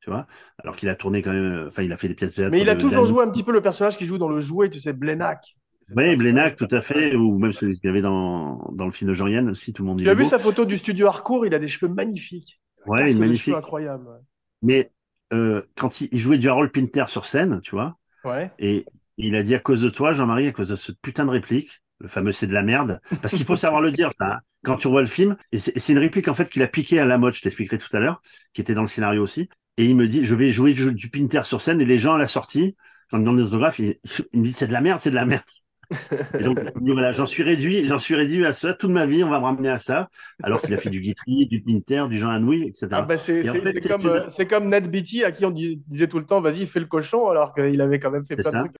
[0.00, 0.26] tu vois,
[0.58, 2.54] alors qu'il a tourné quand même, enfin, il a fait des pièces de théâtre.
[2.54, 4.70] Mais il a toujours joué un petit peu le personnage qui joue dans le jouet,
[4.70, 5.56] tu sais, Blénac.
[5.94, 9.08] Oui, Blénac, tout à fait, ou même celui qu'il y avait dans, dans le film
[9.10, 10.00] de Jean-Yann aussi, tout le monde.
[10.02, 10.28] Tu as vu beau.
[10.28, 12.60] sa photo du studio Harcourt Il a des cheveux magnifiques.
[12.86, 13.44] Ouais, Casque il magnifique.
[13.46, 14.06] cheveux incroyable.
[14.08, 14.18] ouais.
[14.62, 14.92] Mais
[15.34, 18.50] euh, quand il, il jouait du Harold Pinter sur scène, tu vois, Ouais.
[18.58, 18.86] et
[19.18, 21.82] il a dit à cause de toi, Jean-Marie, à cause de ce putain de réplique,
[22.00, 24.76] le fameux c'est de la merde, parce qu'il faut savoir le dire, ça, hein, quand
[24.76, 27.18] tu revois le film, et c'est une réplique en fait qu'il a piqué à la
[27.18, 28.20] mode, je t'expliquerai tout à l'heure,
[28.52, 31.42] qui était dans le scénario aussi, et il me dit, je vais jouer du, Pinter
[31.44, 32.76] sur scène, et les gens à la sortie,
[33.10, 33.98] quand ils demandent des autographes, il,
[34.32, 35.42] il me dit c'est de la merde, c'est de la merde.
[36.38, 39.30] Et donc, voilà, j'en suis réduit, j'en suis réduit à ça, toute ma vie, on
[39.30, 40.08] va me ramener à ça,
[40.42, 42.86] alors qu'il a fait du Guitry, du Pinter, du Jean Anouilh, etc.
[42.96, 44.90] Ah bah c'est Et en c'est- fait, c'est c'est comme, une- euh, c'est comme Ned
[44.90, 47.80] Beatty à qui on dis- disait tout le temps vas-y fais le cochon alors qu'il
[47.80, 48.58] avait quand même fait plein ça.
[48.62, 48.76] de trucs.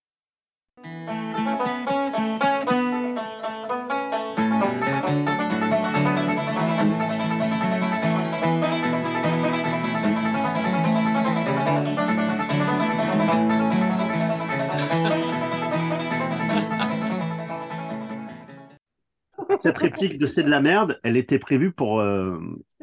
[19.57, 22.39] Cette réplique de c'est de la merde, elle était prévue pour euh,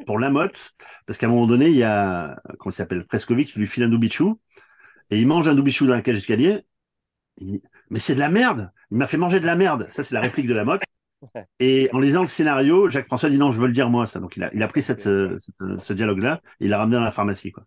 [0.06, 0.72] pour Lamotte,
[1.06, 3.84] parce qu'à un moment donné, il y a comment il s'appelle Prescovic qui lui file
[3.84, 4.40] un doubichou
[5.10, 6.62] et il mange un doubichou dans la cage d'escalier.
[7.38, 8.72] Il dit, Mais c'est de la merde.
[8.92, 9.88] Il m'a fait manger de la merde.
[9.90, 10.84] Ça, c'est la réplique de Lamotte.
[11.60, 14.20] Et en lisant le scénario, Jacques François dit non, je veux le dire moi ça.
[14.20, 16.98] Donc il a il a pris cette, ce, ce- ce dialogue-là, et il l'a ramené
[16.98, 17.66] dans la pharmacie quoi.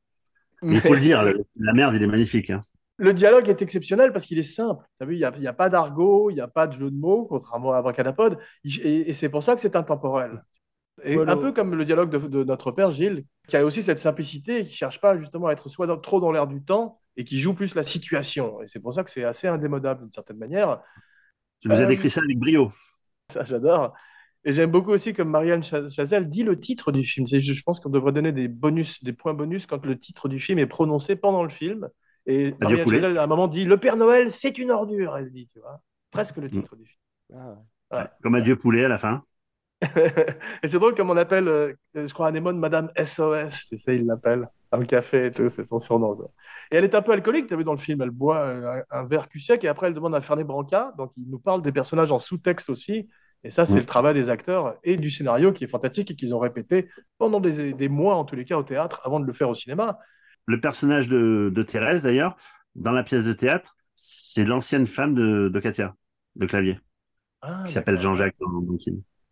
[0.69, 2.51] Mais il faut le dire, le- la merde, il est magnifique.
[2.51, 2.63] Hein.
[2.97, 4.85] Le dialogue est exceptionnel parce qu'il est simple.
[4.99, 6.67] Tu as vu, il n'y a, il y a pas d'argot, il n'y a pas
[6.69, 8.39] de jeu de mots, contrairement à Abracadapod.
[8.65, 10.45] Et, et c'est pour ça que c'est intemporel.
[11.03, 11.33] Et Voilà.
[11.33, 14.61] un peu comme le dialogue de, de notre père Gilles, qui a aussi cette simplicité,
[14.61, 17.25] et qui cherche pas justement à être soit dans- trop dans l'air du temps et
[17.25, 18.63] qui joue plus la situation.
[18.63, 20.81] Et c'est pour ça que c'est assez indémodable d'une certaine manière.
[21.61, 22.71] Tu nous as Euh, décrit ça avec brio.
[23.33, 23.93] Ça, j'adore.
[24.45, 27.27] Et j'aime beaucoup aussi comme Marianne Cha- Chazelle dit le titre du film.
[27.27, 30.39] Je, je pense qu'on devrait donner des bonus, des points bonus quand le titre du
[30.39, 31.89] film est prononcé pendant le film.
[32.27, 32.53] Et
[32.85, 32.99] poulet.
[32.99, 35.17] Chazelle, à un moment, dit Le Père Noël, c'est une ordure.
[35.17, 35.81] Elle dit, tu vois.
[36.11, 36.99] Presque le titre du film.
[37.35, 37.57] Ah,
[37.97, 38.07] ouais.
[38.23, 39.23] Comme Adieu poulet à la fin.
[40.63, 43.67] et c'est drôle comme on appelle, euh, je crois, Anémone Madame SOS.
[43.69, 45.49] Tu sais, il l'appelle dans le café et tout.
[45.51, 46.15] C'est son surnom.
[46.17, 46.31] quoi.
[46.71, 48.01] Et elle est un peu alcoolique, tu as vu dans le film.
[48.01, 50.93] Elle boit euh, un, un verre cul sec et après, elle demande à Fernet Branca.
[50.97, 53.09] Donc, il nous parle des personnages en sous-texte aussi.
[53.43, 53.81] Et ça, c'est Mm.
[53.81, 57.41] le travail des acteurs et du scénario qui est fantastique et qu'ils ont répété pendant
[57.41, 59.99] des, des mois, en tous les cas, au théâtre, avant de le faire au cinéma.
[60.47, 62.37] Le personnage de, de Thérèse, d'ailleurs,
[62.75, 65.95] dans la pièce de théâtre, c'est l'ancienne femme de, de Katia,
[66.37, 66.81] de Clavier,
[67.43, 68.01] Ah, qui s'appelle.
[68.01, 68.63] Jean-Jacques dans.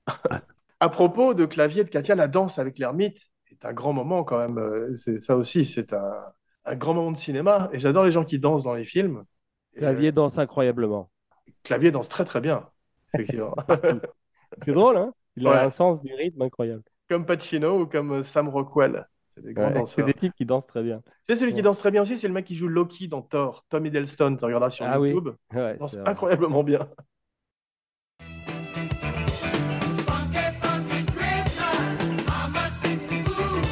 [0.81, 3.18] À propos de Clavier de Katia, la danse avec l'ermite
[3.51, 4.59] est un grand moment quand même.
[4.59, 6.12] Euh, C'est ça aussi, c'est un,
[6.64, 7.68] un grand moment de cinéma.
[7.72, 9.25] Et j'adore les gens qui dansent dans les films.
[9.75, 11.11] Et, Clavier danse incroyablement.
[11.48, 12.68] euh, Clavier danse très très bien,
[13.14, 13.55] effectivement.
[14.64, 16.83] C'est drôle, hein Il a un sens du rythme incroyable.
[17.09, 19.07] comme Pacino ou comme euh, Sam Rockwell.
[19.35, 20.07] C'est des grands Ouais, c'est danseurs.
[20.07, 21.01] des types qui dansent très bien.
[21.27, 23.23] Tu sais, celui qui danse très bien aussi, c'est le mec qui joue Loki dans
[23.23, 24.37] Thor, Tom Hiddleston.
[24.37, 25.11] Tu regarderas sur Ah oui.
[25.11, 25.35] YouTube.
[25.55, 26.88] Ouais, Il danse c'est incroyablement bien.
[30.07, 32.27] Funky, funky Christmas.
[32.27, 33.64] Mama's fixing food.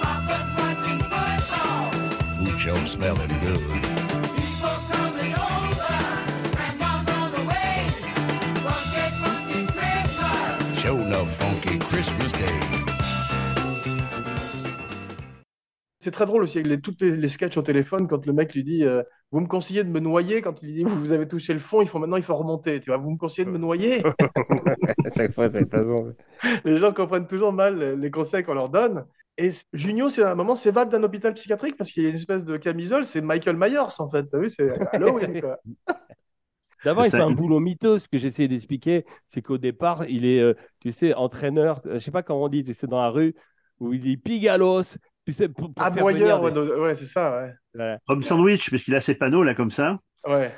[0.00, 1.90] Papa's watching football.
[2.38, 3.60] Food sure smelling good?
[4.36, 5.96] People coming over.
[6.54, 7.86] Grandma's on the way.
[8.64, 10.78] Funky, funky Christmas.
[10.80, 12.60] Show enough funky Christmas Day.
[16.02, 18.54] C'est très drôle aussi avec les, toutes les, les sketchs au téléphone quand le mec
[18.54, 21.28] lui dit euh, Vous me conseillez de me noyer Quand il lui dit Vous avez
[21.28, 22.80] touché le fond, il faut maintenant il faut remonter.
[22.80, 24.02] Tu vois, vous me conseillez de me noyer
[25.04, 26.14] À chaque fois, c'est façon.
[26.64, 29.04] Les gens comprennent toujours mal les, conseils qu'on leur donne.
[29.36, 32.16] Et Junio, c'est à un moment, s'évade d'un hôpital psychiatrique parce qu'il y a une
[32.16, 33.04] espèce de camisole.
[33.04, 34.24] C'est Michael Myers en fait.
[34.24, 35.58] T'as vu C'est Halloween quoi.
[36.82, 37.98] D'abord, il fait un boulot mythos.
[37.98, 42.10] Ce que j'essayais d'expliquer, c'est qu'au départ, il est, euh, tu sais, entraîneur, je sais
[42.10, 43.34] pas comment on dit, tu sais, dans la rue,
[43.80, 44.96] où il dit pigalos,
[45.30, 47.52] tu sais, pour, pour faire Aboyeur, venir ouais, des- de- ouais, c'est ça, ouais.
[47.74, 47.98] Voilà.
[48.06, 49.96] Comme sandwich, parce qu'il a ses panneaux là comme ça.
[50.26, 50.52] Ouais.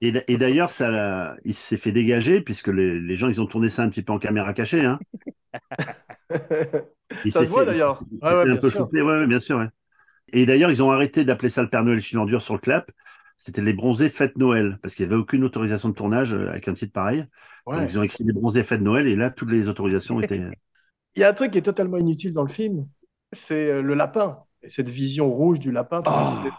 [0.00, 3.68] Et, et d'ailleurs, ça, il s'est fait dégager puisque les, les gens, ils ont tourné
[3.68, 4.84] ça un petit peu en caméra cachée.
[4.84, 4.98] Hein.
[7.24, 8.02] Il Ça se voit, d'ailleurs.
[8.22, 8.88] Ouais, ouais, un bien peu sûr.
[8.92, 9.58] ouais, bien sûr.
[9.58, 9.68] Ouais.
[10.32, 12.90] Et d'ailleurs, ils ont arrêté d'appeler ça le Père Noël une ordure sur le clap.
[13.36, 16.68] C'était les bronzés fête Noël, parce qu'il n'y avait aucune autorisation de tournage euh, avec
[16.68, 17.24] un titre pareil.
[17.66, 17.78] Ouais.
[17.80, 20.42] Donc, ils ont écrit les bronzés fête Noël, et là, toutes les autorisations étaient.
[21.14, 22.88] Il y a un truc qui est totalement inutile dans le film,
[23.32, 24.38] c'est euh, le lapin.
[24.62, 26.08] Et cette vision rouge du lapin, est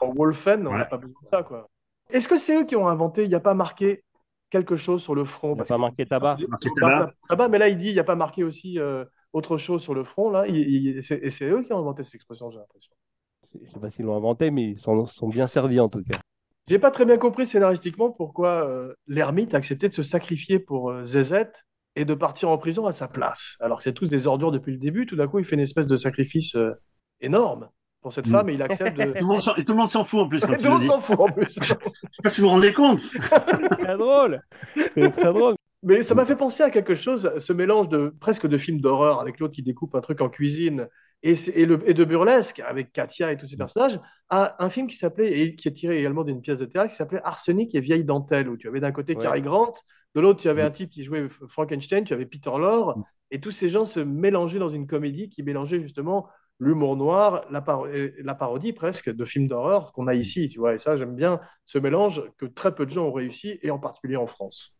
[0.05, 0.89] en Wolfen, on n'a Ouais.
[0.89, 1.69] pas besoin de ça, quoi.
[2.11, 4.03] Est-ce que c'est eux qui ont inventé, il n'y a pas marqué
[4.49, 5.51] quelque chose sur le front?
[5.53, 6.37] Il n'y a pas marqué tabac.
[6.47, 7.13] Marqué Tabac, tabac.
[7.27, 9.03] tabac, mais là, il dit, il n'y a pas marqué aussi euh,
[9.33, 10.47] autre chose sur le front, là.
[10.47, 12.91] Il- il- et c'est et c'est eux qui ont inventé cette expression, j'ai l'impression.
[13.53, 16.03] Je ne sais pas s'ils l'ont inventé, mais ils s'en sont bien servis en tout
[16.03, 16.19] cas.
[16.67, 20.91] J'ai pas très bien compris scénaristiquement pourquoi euh, l'ermite a accepté de se sacrifier pour
[20.91, 21.65] euh, Zézette
[21.95, 23.55] et de partir en prison à sa place.
[23.59, 25.61] Alors que c'est tous des ordures depuis le début, tout d'un coup, il fait une
[25.61, 26.71] espèce de sacrifice euh,
[27.21, 27.69] énorme
[28.01, 28.31] pour cette Mm.
[28.31, 29.03] femme et il accepte de.
[29.13, 30.69] Tout le monde s'en- et tout le monde s'en fout en plus quand Tout le
[30.69, 31.53] monde s'en fout en plus.
[31.61, 31.75] Je sais
[32.23, 32.99] pas si vous vous rendez compte.
[33.01, 34.39] Très drôle.
[34.93, 35.55] C'est très drôle.
[35.83, 39.21] Mais ça m'a fait penser à quelque chose, ce mélange de presque de films d'horreur
[39.21, 40.87] avec l'autre qui découpe un truc en cuisine
[41.23, 43.97] et, c'est- et, le- et de burlesque avec Katia et tous ces personnages,
[44.29, 46.95] à un film qui s'appelait, et qui est tiré également d'une pièce de théâtre qui
[46.97, 49.21] s'appelait Arsenic et Vieille Dentelle, où tu avais d'un côté Ouais.
[49.21, 49.73] Cary Grant,
[50.15, 52.99] de l'autre tu avais un type qui jouait Frankenstein, tu avais Peter Lorre,
[53.31, 56.27] et tous ces gens se mélangeaient dans une comédie qui mélangeait justement
[56.59, 60.73] l'humour noir, la, paro- la parodie presque de films d'horreur qu'on a ici, tu vois.
[60.73, 63.79] Et ça, j'aime bien ce mélange que très peu de gens ont réussi, et en
[63.79, 64.75] particulier en France.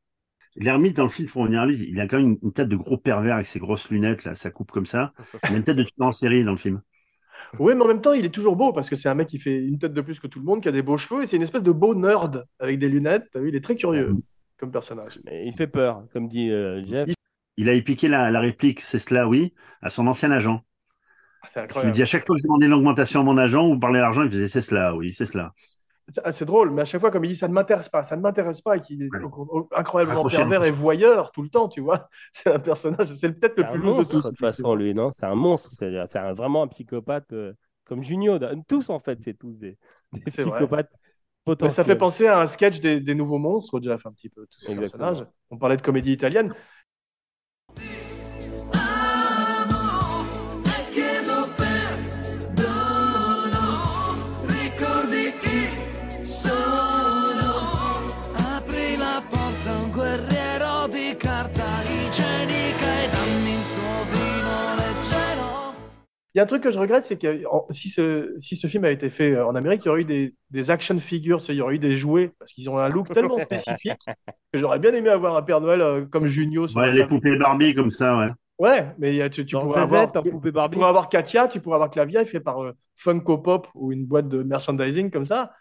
[0.55, 2.75] L'ermite dans le film, pour revenir à lui, il a quand même une tête de
[2.75, 5.11] gros pervers avec ses grosses lunettes, là, ça coupe comme ça.
[5.47, 6.81] Il a une tête de tueur en série dans le film.
[7.59, 9.39] Oui, mais en même temps, il est toujours beau parce que c'est un mec qui
[9.39, 11.27] fait une tête de plus que tout le monde, qui a des beaux cheveux et
[11.27, 13.25] c'est une espèce de beau nerd avec des lunettes.
[13.31, 14.17] T'as vu, il est très curieux
[14.59, 15.19] comme personnage.
[15.25, 17.09] Mais il fait peur, comme dit euh, Jeff.
[17.57, 20.63] Il a piqué la, la réplique, c'est cela, oui, à son ancien agent.
[21.53, 23.79] Parce qu'il me dit à chaque fois que je demandais l'augmentation à mon agent ou
[23.79, 25.53] parler d'argent, il faisait c'est cela, oui, c'est cela.
[26.11, 28.03] C'est ah, c'est drôle, mais à chaque fois, comme il dit, ça ne m'intéresse pas,
[28.03, 29.19] ça ne m'intéresse pas, et qu'il est Ouais.
[29.75, 32.09] incroyablement Accroché, pervers et voyeur tout le temps, tu vois.
[32.33, 34.23] C'est un personnage, c'est peut-être le plus lourd de tous.
[34.23, 35.11] de toute façon, lui, non?
[35.19, 35.69] C'est un monstre.
[35.77, 35.89] C'est
[36.33, 37.53] vraiment un psychopathe euh,
[37.85, 38.39] comme Junio.
[38.67, 39.77] Tous, en fait, c'est tous des,
[40.13, 40.87] des vrai.
[41.55, 44.29] Psychopathes Mais ça fait penser à un sketch des, des nouveaux monstres, Jeff, un petit
[44.29, 45.07] peu, tous ces Exactement.
[45.07, 45.27] personnages.
[45.49, 46.53] On parlait de comédie italienne.
[66.39, 68.85] Y a un truc que je regrette, c'est que en- si ce, si ce film
[68.85, 71.55] a été fait euh, en Amérique, il y aurait eu des, des action figures, il
[71.55, 74.01] y aurait eu des jouets, parce qu'ils ont un look tellement spécifique
[74.53, 76.67] que j'aurais bien aimé avoir un Père Noël euh, comme Junio.
[76.67, 78.29] sur Ouais, les poupées Barbie comme ça, ouais.
[78.59, 81.89] Ouais, mais il y a- tu, pourrais avoir, tu pourrais avoir Katia, tu pourrais avoir
[81.91, 85.53] Clavia, fait par euh, Funko Pop ou une boîte de merchandising comme ça.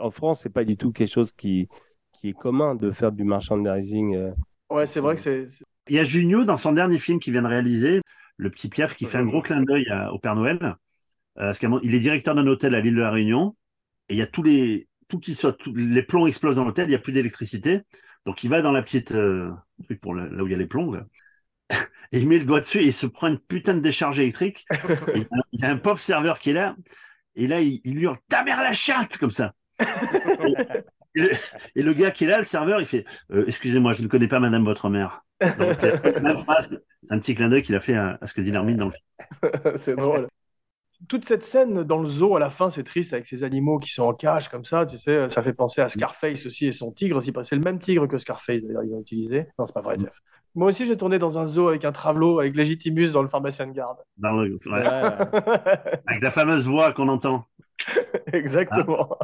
[0.00, 1.68] En France, c'est pas du tout quelque chose qui,
[2.12, 4.16] qui est commun de faire du merchandising.
[4.16, 4.30] euh.
[4.70, 5.48] Ouais, c'est vrai que c'est-
[5.88, 8.00] Il y a Junio dans son dernier film qu'il vient de réaliser,
[8.36, 10.58] le petit Piaf, qui fait un gros clin d'œil au Père Noël.
[10.62, 10.74] Euh,
[11.36, 13.56] parce qu'il est directeur d'un hôtel à l'île de la Réunion.
[14.08, 16.90] Et il y a tous les, tout qui soit, les plombs explosent dans l'hôtel, il
[16.90, 17.82] n'y a plus d'électricité.
[18.26, 19.50] Donc il va dans la petite, euh,
[19.84, 21.06] truc pour le- là où il y a les plombs, là.
[22.12, 24.64] Et il met le doigt dessus et il se prend une putain de décharge électrique.
[25.14, 26.76] Et il y a- il y a un pauvre serveur qui est là.
[27.36, 29.54] Et là, il, il hurle ta mère la chatte comme ça.
[31.16, 31.30] et, le,
[31.76, 34.28] et le gars qui est là, le serveur, il fait Euh, Excusez-moi, je ne connais
[34.28, 35.22] pas Madame votre mère.
[35.72, 35.92] C'est
[37.10, 38.92] un petit clin d'œil qu'il a fait à, à ce que dit l'ermite dans le
[38.92, 39.76] film.
[39.78, 40.28] c'est drôle.
[41.08, 43.90] Toute cette scène dans le zoo à la fin, c'est triste avec ces animaux qui
[43.92, 46.90] sont en cage comme ça, tu sais, ça fait penser à Scarface aussi et son
[46.90, 49.46] tigre aussi, c'est le même tigre que Scarface d'ailleurs, ils ont utilisé.
[49.58, 50.14] Non, c'est pas vrai, Jeff.
[50.54, 53.66] Moi aussi, j'ai tourné dans un zoo avec un travelot, avec Legitimus dans le pharmacien
[53.66, 53.98] de garde.
[54.16, 56.00] Dans le- ouais, Ouais, ouais.
[56.06, 57.44] avec la fameuse voix qu'on entend.
[58.32, 59.18] Exactement.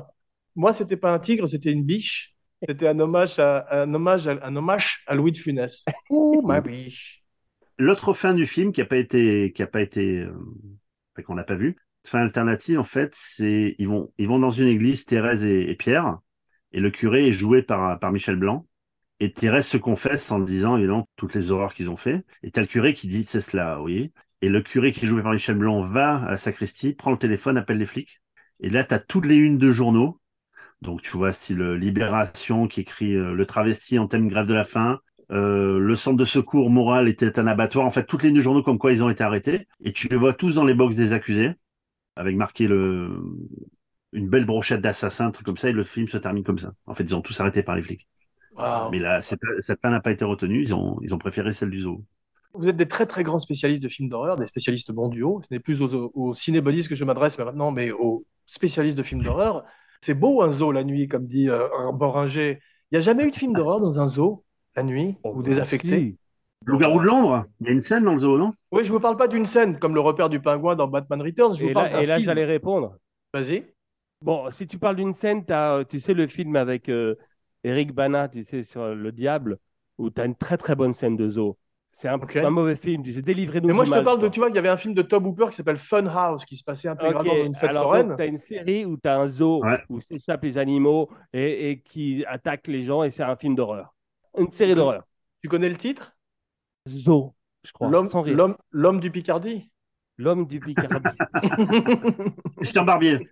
[0.55, 2.34] Moi, c'était pas un tigre, c'était une biche.
[2.66, 5.84] C'était un hommage à un hommage à, un hommage à Louis de Funès.
[6.11, 7.22] Ouh, ma biche.
[7.78, 11.44] L'autre fin du film qui a pas été, qui a pas été, euh, qu'on n'a
[11.44, 11.76] pas vu,
[12.07, 15.74] fin alternative en fait, c'est ils vont, ils vont dans une église, Thérèse et, et
[15.74, 16.18] Pierre,
[16.72, 18.66] et le curé est joué par par Michel Blanc.
[19.20, 22.24] Et Thérèse se confesse en disant évidemment toutes les horreurs qu'ils ont fait.
[22.42, 24.12] Et t'as le curé qui dit c'est cela, oui.
[24.40, 27.18] Et le curé qui est joué par Michel Blanc va à la sacristie, prend le
[27.18, 28.20] téléphone, appelle les flics.
[28.61, 30.20] Et là t'as toutes les unes de journaux.
[30.83, 34.55] Donc tu vois style euh, Libération qui écrit euh, le travesti en thème grève de
[34.55, 34.99] la faim,
[35.30, 37.87] euh, le centre de secours moral était un abattoir.
[37.87, 39.68] En fait, toutes les journaux comme quoi ils ont été arrêtés.
[39.85, 41.53] Et tu les vois tous dans les box des accusés,
[42.16, 43.22] avec marqué le
[44.12, 46.72] une belle brochette d'assassin, un truc comme ça, et le film se termine comme ça.
[46.85, 48.07] En fait, ils ont tous arrêtés par les flics.
[48.91, 50.61] Mais là, cette, cette fin n'a pas été retenue.
[50.61, 52.05] Ils ont, ils ont préféré celle du zoo.
[52.53, 55.41] Vous êtes des très très grands spécialistes de films d'horreur, des spécialistes mondiaux.
[55.49, 59.03] Ce n'est plus aux, aux cinébodies que je m'adresse mais maintenant, mais aux spécialistes de
[59.03, 59.64] films d'horreur.
[60.03, 62.59] C'est beau un zoo la nuit, comme dit euh, un Boringer.
[62.90, 64.44] Il n'y a jamais eu de film d'horreur dans un zoo
[64.76, 66.00] la nuit ou désaffecté?
[66.00, 66.18] Si.
[66.64, 68.50] Loup-garou de Londres, il y a une scène dans le zoo, non?
[68.72, 71.55] Oui, je vous parle pas d'une scène comme le repère du pingouin dans Batman Returns.
[71.55, 72.26] Je vous Et parle là, et là film.
[72.26, 72.96] j'allais répondre.
[73.32, 73.64] Vas-y.
[74.20, 77.16] Bon, si tu parles d'une scène, t'as, euh, tu sais, le film avec euh,
[77.64, 79.59] Eric Bana, tu sais, sur le diable,
[79.98, 81.59] où tu as une très très bonne scène de zoo.
[81.95, 84.49] C'est un, mauvais film, tu sais, délivrez-nous Mais moi, je te parle de, tu vois,
[84.49, 86.88] il y avait un film de Tom Hooper qui s'appelle Fun House, qui se passait
[86.88, 88.14] intégralement Ok, dans une fête alors foraine.
[88.16, 89.78] tu as une série où tu as un zoo Ouais.
[89.88, 93.95] où s'échappent les animaux et, et qui attaquent les gens et c'est un film d'horreur.
[94.36, 95.05] Une série d'horreur.
[95.43, 96.16] Tu connais le titre?
[96.88, 97.88] Zoo, je crois.
[97.88, 98.36] L'homme, sans rire.
[98.36, 99.70] l'homme, l'homme du Picardie.
[100.18, 101.16] L'homme du Picardie.
[102.57, 103.28] Christian Barbier.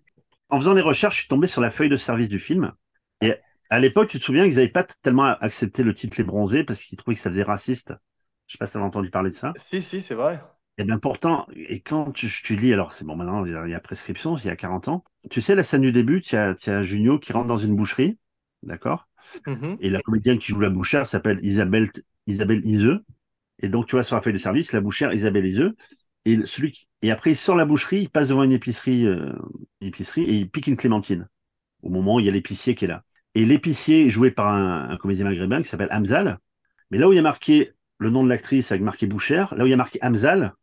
[0.49, 2.73] En faisant des recherches, je suis tombé sur la feuille de service du film.
[3.21, 3.35] Et
[3.71, 6.81] à l'époque, tu te souviens qu'ils n'avaient pas tellement accepté le titre Les Bronzés parce
[6.81, 7.95] qu'ils trouvaient que ça faisait raciste?
[8.51, 9.53] Je sais pas si tu avais entendu parler de ça.
[9.55, 10.43] si, si, c'est vrai.
[10.77, 13.81] Et bien pourtant, et quand tu, tu lis, alors c'est bon, maintenant il y a-
[13.81, 15.05] prescription, il y a 40 ans.
[15.31, 18.19] Tu sais, la scène du début, tu as, as Junio qui rentre dans une boucherie,
[18.65, 19.07] d'accord?
[19.47, 19.81] Mhm.
[19.81, 21.91] Et la comédienne qui joue la bouchère s'appelle Isabelle,
[22.27, 23.05] Isabelle Iseux.
[23.61, 25.77] Et donc, tu vois, sur la feuille de service, la bouchère Isabelle Iseux.
[26.27, 29.33] Et celui qui- et après, il sort la boucherie, il passe devant une épicerie, euh,
[29.81, 31.29] une épicerie, et il pique une clémentine.
[31.83, 33.05] Au moment où il y a l'épicier qui est là.
[33.35, 36.39] Et l'épicier est joué par un, un comédien maghrébin qui s'appelle Hamzal.
[36.91, 39.65] Mais là où il y a marqué le nom de l'actrice avec marqué bouchère, là
[39.65, 40.55] où il y a marqué Hamzal,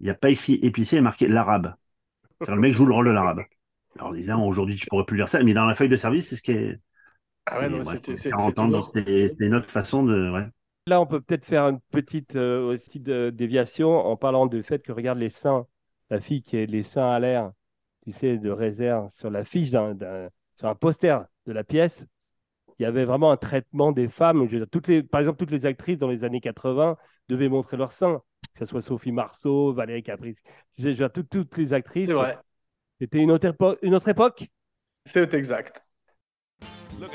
[0.00, 1.74] il n'y a pas écrit épicier, il y a marqué l'arabe.
[2.42, 3.42] C'est-à-dire le mec joue le rôle de l'arabe.
[3.98, 6.36] Alors évidemment, aujourd'hui, tu pourrais plus lire ça, mais dans la feuille de service, c'est
[6.36, 6.80] ce qui est.
[7.46, 9.70] Ah ouais, non, ouais, c'est c'est- 40 c'est ans, toujours- donc c'était c'était une autre
[9.70, 10.30] façon de.
[10.30, 10.46] Ouais.
[10.86, 14.82] Là, on peut peut-être faire une petite euh, aussi de déviation en parlant du fait
[14.82, 15.66] que regarde les seins,
[16.10, 17.52] la fille qui est les seins à l'air,
[18.04, 22.04] tu sais, de réserve sur la fiche d'un, d'un- sur un poster de la pièce.
[22.80, 24.46] Il y avait vraiment un traitement des femmes.
[24.46, 26.96] Je veux dire, toutes les, par exemple, toutes les actrices dans les années 80
[27.28, 28.22] devaient montrer leurs seins,
[28.54, 30.38] que ce soit Sophie Marceau, Valérie Caprice.
[30.78, 32.08] Je veux dire, toutes, toutes les actrices.
[32.08, 32.38] C'est vrai.
[32.98, 34.48] C'était une autre, épo- une autre époque.
[35.04, 35.84] C'est exact.
[36.98, 37.10] Look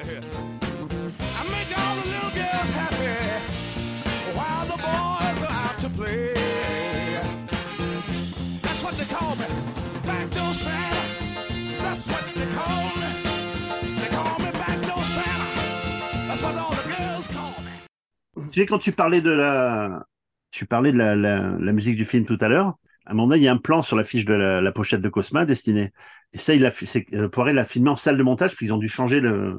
[18.56, 20.06] Tu sais, quand tu parlais de la,
[20.50, 22.76] tu parlais de la, la, la musique du film tout à l'heure,
[23.06, 24.72] à un moment donné, il y a un plan sur la fiche de la, la
[24.72, 25.92] pochette de Cosma destinée.
[26.32, 26.72] Et ça, il a,
[27.16, 29.58] euh, Poiré l'a filmé en salle de montage, parce qu'ils ont dû changer le.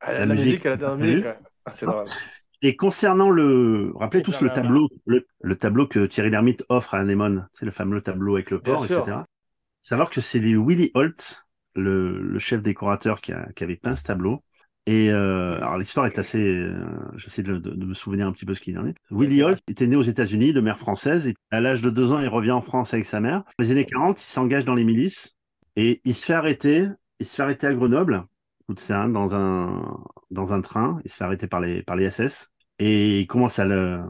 [0.00, 1.26] Ah, La, musique, à la dernière minute.
[1.64, 2.06] Ah, c'est drôle.
[2.60, 6.98] Et concernant le, rappelez tous le tableau, le, le tableau que Thierry Lhermitte offre à
[6.98, 9.18] Anémone, c'est le fameux tableau avec le porc, etc.
[9.78, 14.02] Savoir que c'est Willy Holt, le, le chef décorateur qui, a, qui avait peint ce
[14.02, 14.42] tableau.
[14.86, 16.84] Et euh, alors l'histoire est assez, euh,
[17.16, 18.94] j'essaie de, de- de me souvenir un petit peu ce qu'il en est.
[19.10, 22.20] Willy Holt était né aux États-Unis de mère française et à l'âge de deux ans,
[22.20, 23.44] il revient en France avec sa mère.
[23.58, 25.36] Dans les années 40, il s'engage dans les milices
[25.76, 26.86] et il se fait arrêter.
[27.20, 28.24] Il se fait arrêter à Grenoble,
[28.68, 29.96] dans un
[30.30, 31.00] dans un train.
[31.04, 34.00] Il se fait arrêter par les par les SS et il commence à le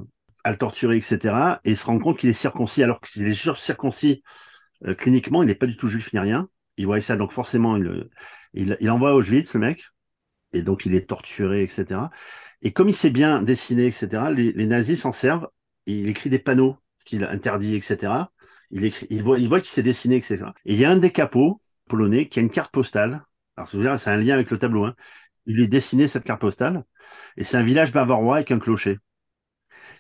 [0.45, 1.61] à le torturer, etc.
[1.65, 4.23] Et il se rend compte qu'il est circoncis alors que s'il est circoncis
[4.87, 6.49] euh, cliniquement, il n'est pas du tout juif ni rien.
[6.77, 7.77] Il voit ça, donc forcément,
[8.55, 9.85] il, il envoie à Auschwitz, le mec.
[10.55, 12.11] Et donc, il est torturé, etc.
[12.63, 15.49] Et comme il sait bien dessiner, etc., les, les nazis s'en servent.
[15.87, 18.31] Et il écrit des panneaux, style interdit, etc.
[18.71, 20.47] Il, écrit, il voit, il voit qu'il sait dessiner, etc.
[20.65, 23.25] Et il y a un des capots polonais qui a une carte postale.
[23.57, 24.85] Alors, c'est c'est un lien avec le tableau.
[24.85, 24.95] Hein.
[25.47, 26.85] Il lui a dessiné cette carte postale.
[27.37, 28.99] Et c'est un village bavarois avec un clocher.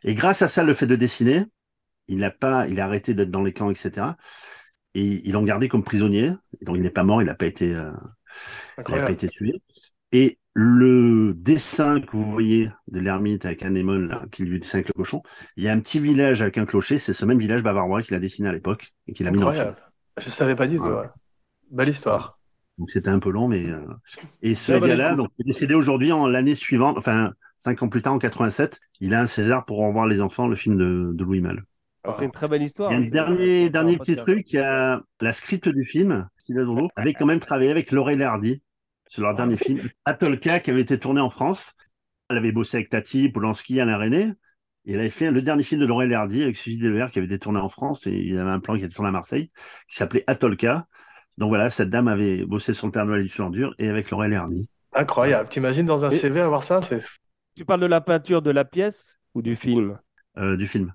[0.04, 1.44] Et grâce à ça, le fait de dessiner,
[2.08, 4.16] il n'a pas, il a arrêté d'être dans les camps, etc.
[4.94, 6.32] Et ils l'ont gardé comme prisonnier.
[6.62, 7.90] Donc, il n'est pas mort, il n'a pas été, euh,
[8.78, 9.62] il pas été tué.
[10.12, 14.88] Et le dessin que vous voyez de l'ermite avec Anémone, là, qui lui dessine avec
[14.88, 15.22] le cochon,
[15.56, 18.14] il y a un petit village avec un clocher, c'est ce même village bavarois qu'il
[18.14, 19.74] a dessiné à l'époque et qu'il a mis dans le film.
[20.18, 20.84] Je savais pas du tout.
[20.84, 20.90] Ouais.
[20.92, 21.08] ouais.
[21.70, 22.38] Belle histoire.
[22.78, 23.80] Donc c'était un peu long, mais euh,
[24.42, 28.02] et ce gars-là, donc il est décédé aujourd'hui en l'année suivante, enfin cinq ans plus
[28.02, 31.24] tard en 87, il a un César pour revoir les enfants, le film de, de
[31.24, 31.64] Louis Malle.
[32.04, 32.14] Ah.
[32.18, 32.92] C'est une très belle histoire.
[32.92, 35.68] Il y a un C'est- dernier un dernier petit truc, il y a la script
[35.68, 38.60] du film, Sylvain Dondot, avait quand même travaillé avec Laurel Hardy
[39.06, 41.74] sur leur dernier film, Atolka, qui avait été tourné en France.
[42.30, 44.32] Elle avait bossé avec Tati, Polanski, Alain René.
[44.86, 47.26] Et elle avait fait le dernier film de Laurel Hardy avec Suzy Delver qui avait
[47.26, 49.50] été tourné en France et il y avait un plan qui était tourné à Marseille
[49.88, 50.86] qui s'appelait Atolka.
[51.38, 54.10] Donc voilà, cette dame avait bossé sur le Père Noël du Fur dur et avec
[54.10, 54.68] Laurel Hardy.
[54.92, 55.48] Incroyable.
[55.48, 56.98] T'imagines dans un Et- CV avoir ça c'est...
[57.56, 59.98] Tu parles de la peinture de la pièce ou du film?
[60.36, 60.92] euh, du film.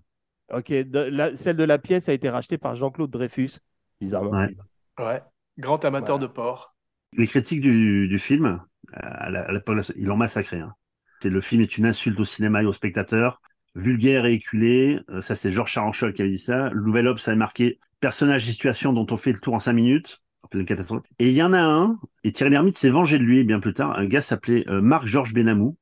[0.54, 3.54] Ok, de- la- celle de la pièce a été rachetée par Jean-Claude Dreyfus,
[4.00, 4.32] bizarrement.
[4.38, 4.56] Ouais.
[5.00, 5.22] Ouais.
[5.58, 6.28] Grand amateur Voilà.
[6.28, 6.76] de porc.
[7.14, 8.62] Les critiques du, du film,
[8.94, 10.60] à la- à l'époque, ils l'ont massacré.
[10.60, 10.74] Hein.
[11.22, 13.42] C'est le film est une insulte au cinéma et aux spectateurs,
[13.76, 15.00] vulgaire et éculé.
[15.10, 16.70] Euh, ça, c'est Georges Charanchol qui avait dit ça.
[16.70, 19.74] Le Nouvel Obs avait marqué personnage et situation dont on fait le tour en cinq
[19.74, 20.20] minutes.
[20.54, 21.04] Une catastrophe.
[21.20, 23.74] Et il y en a un, et Thierry Lhermitte s'est vengé de lui bien plus
[23.74, 23.98] tard.
[24.00, 25.78] Un gars s'appelait euh, Marc-Georges Benamou.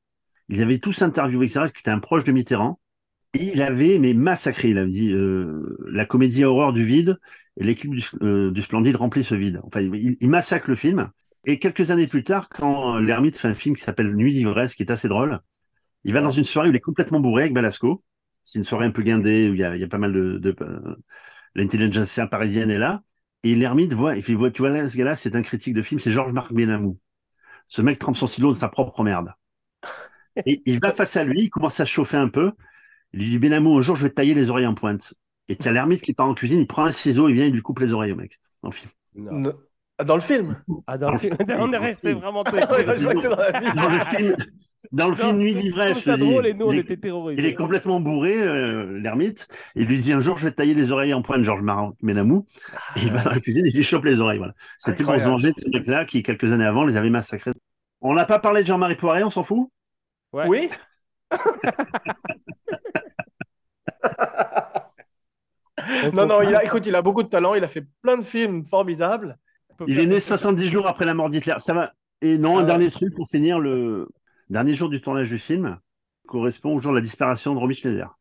[0.48, 2.80] Ils avaient tous interviewé, etc., qui était un proche de Mitterrand.
[3.34, 4.70] Et il avait mais massacré.
[4.70, 7.18] Il avait dit euh, la comédie horreur du vide
[7.58, 9.60] et l'équipe du, euh, du Splendide remplit ce vide.
[9.64, 11.10] Enfin, il, il massacre le film.
[11.44, 14.82] Et quelques années plus tard, quand l'ermite fait un film qui s'appelle Nuit d'ivresse, qui
[14.82, 15.40] est assez drôle,
[16.04, 18.04] il va dans une soirée où il est complètement bourré avec Balasco.
[18.42, 20.12] C'est une soirée un peu guindée où il y a, il y a pas mal
[20.12, 20.96] de, de euh,
[21.54, 23.02] l'intelligentsia parisienne est là.
[23.44, 25.82] Et l'ermite voit, il fait, voit, tu vois là, ce gars-là, c'est un critique de
[25.82, 26.98] film, c'est Georges-Marc Benamou.
[27.66, 29.34] Ce mec trempe son silo de sa propre merde.
[30.46, 32.52] Et il va face à lui, il commence à se chauffer un peu.
[33.12, 35.14] Il lui dit, Benamou, un jour, je vais te tailler les oreilles en pointe.
[35.48, 37.62] Et tiens, l'ermite qui part en cuisine, il prend un ciseau, il vient, il lui
[37.62, 38.40] coupe les oreilles au mec.
[38.62, 38.90] En film.
[39.14, 39.58] Non.
[40.04, 41.58] Dans le film Ah, dans Dans le le film, film.
[41.60, 44.34] on est resté vraiment dans le film,
[44.92, 47.34] dans le film Nuit d'ivresse, il est-.
[47.36, 49.48] Il est complètement bourré, euh, l'ermite.
[49.74, 51.64] Il lui dit un jour, je vais tailler les oreilles en pointe, Georges
[52.00, 52.44] Ménamou.
[52.96, 54.38] Et il va dans la cuisine et il lui chope les oreilles.
[54.38, 54.54] Voilà.
[54.78, 57.52] C'était pour se venger de ce mec-là qui, quelques années avant, les avait massacrés.
[58.00, 59.68] On n'a pas parlé de Jean-Marie Poiré, on s'en fout?
[60.32, 60.46] Ouais.
[60.46, 60.70] Oui
[65.78, 68.16] On Non, non, il a, écoute, il a beaucoup de talent, il a fait plein
[68.18, 69.38] de films formidables.
[69.86, 71.54] Il est né 70 jours après la mort d'Hitler.
[71.58, 71.92] Ça va.
[72.20, 72.66] Et non, Ah un ouais.
[72.66, 74.08] dernier truc pour finir, le
[74.50, 75.78] dernier jour du tournage du film
[76.26, 78.18] correspond au jour de la disparition de Romy Schneider.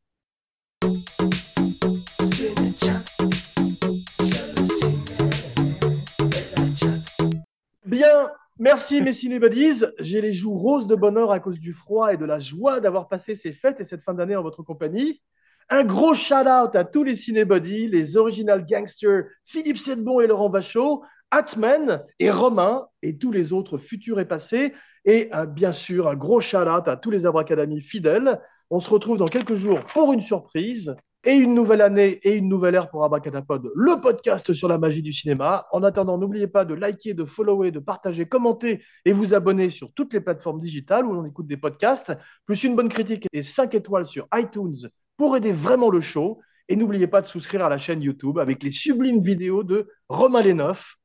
[7.86, 8.30] Bien,
[8.60, 9.84] merci mes cinébodies.
[10.00, 13.08] J'ai les joues roses de bonheur à cause du froid et de la joie d'avoir
[13.08, 15.22] passé ces fêtes et cette fin d'année en votre compagnie.
[15.70, 21.04] Un gros shout-out à tous les cinébodies, les original gangsters Philippe Sedbon et Laurent Vachaud,
[21.32, 24.74] Atman et Romain et tous les autres futurs et passés.
[25.06, 28.40] Et un- bien sûr, un gros shout-out à tous les abracadamis fidèles.
[28.70, 32.48] On se retrouve dans quelques jours pour une surprise et une nouvelle année et une
[32.48, 35.68] nouvelle ère pour Abracadapod, le podcast sur la magie du cinéma.
[35.72, 39.92] En attendant, n'oubliez pas de liker, de follower, de partager, commenter et vous abonner sur
[39.94, 42.14] toutes les plateformes digitales où l'on écoute des podcasts,
[42.46, 46.40] plus une bonne critique et 5 étoiles sur iTunes pour aider vraiment le show.
[46.70, 50.42] Et n'oubliez pas de souscrire à la chaîne YouTube avec les sublimes vidéos de Romain
[50.44, 50.96] Lenoff.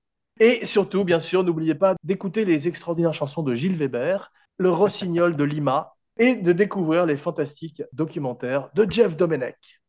[0.40, 5.36] Et surtout, bien sûr, n'oubliez pas d'écouter les extraordinaires chansons de Gilles Weber, le Rossignol
[5.36, 9.80] de Lima et de découvrir les fantastiques documentaires de Jeff Domenech.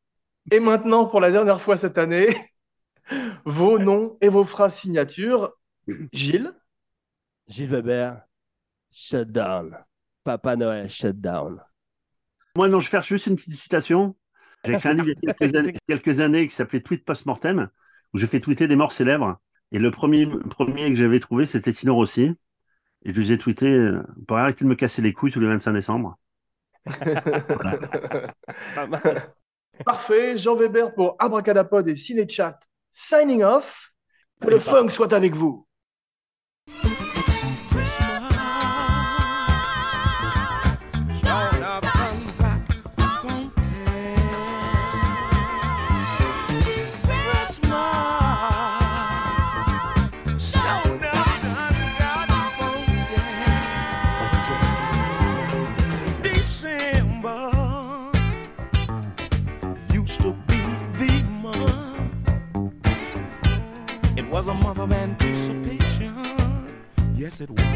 [0.52, 2.36] Et maintenant, pour la dernière fois cette année,
[3.46, 5.54] vos noms et vos phrases signatures.
[6.12, 6.54] Gilles,
[7.48, 8.22] Gilles Weber,
[8.92, 9.78] shutdown.
[10.24, 11.62] Papa Noël, shutdown.
[12.56, 14.16] Moi, non, je vais faire juste une petite citation.
[14.64, 17.70] J'ai écrit un livre il y a quelques années, quelques années qui s'appelait Tweet Post-Mortem,
[18.14, 19.42] où j'ai fait tweeter des morts célèbres.
[19.74, 22.36] Et le premier, premier que j'avais trouvé, c'était Tino Rossi.
[23.06, 25.48] Et je lui ai tweeté euh, pour arrêter de me casser les couilles tous les
[25.48, 26.18] 25 décembre.
[29.86, 30.38] Parfait.
[30.38, 32.60] Jean Weber pour Abracadapod et Cinéchat.
[32.92, 33.90] Signing off.
[34.40, 35.66] Que le funk soit avec vous.
[64.76, 66.16] love of anticipation.
[67.16, 67.73] Yes, it was.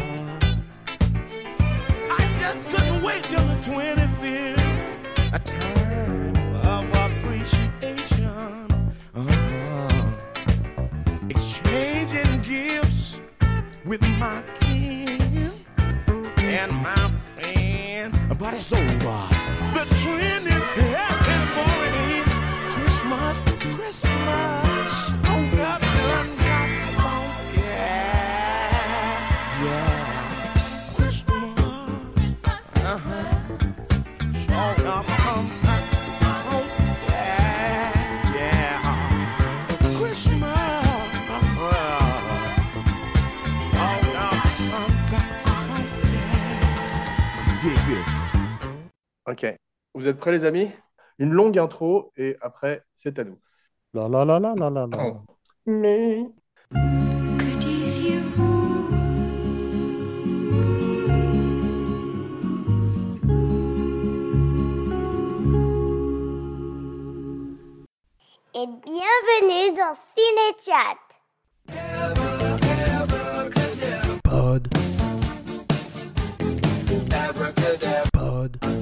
[50.08, 50.70] vous êtes prêts, les amis?
[51.18, 53.38] Une longue intro et après, c'est à nous.
[53.92, 55.06] La la la la la la la.
[55.06, 55.20] Oh.
[55.66, 56.24] Mais...
[68.54, 70.96] Et bienvenue dans Cinéchat.
[74.24, 74.68] Pod.
[78.14, 78.77] Pod.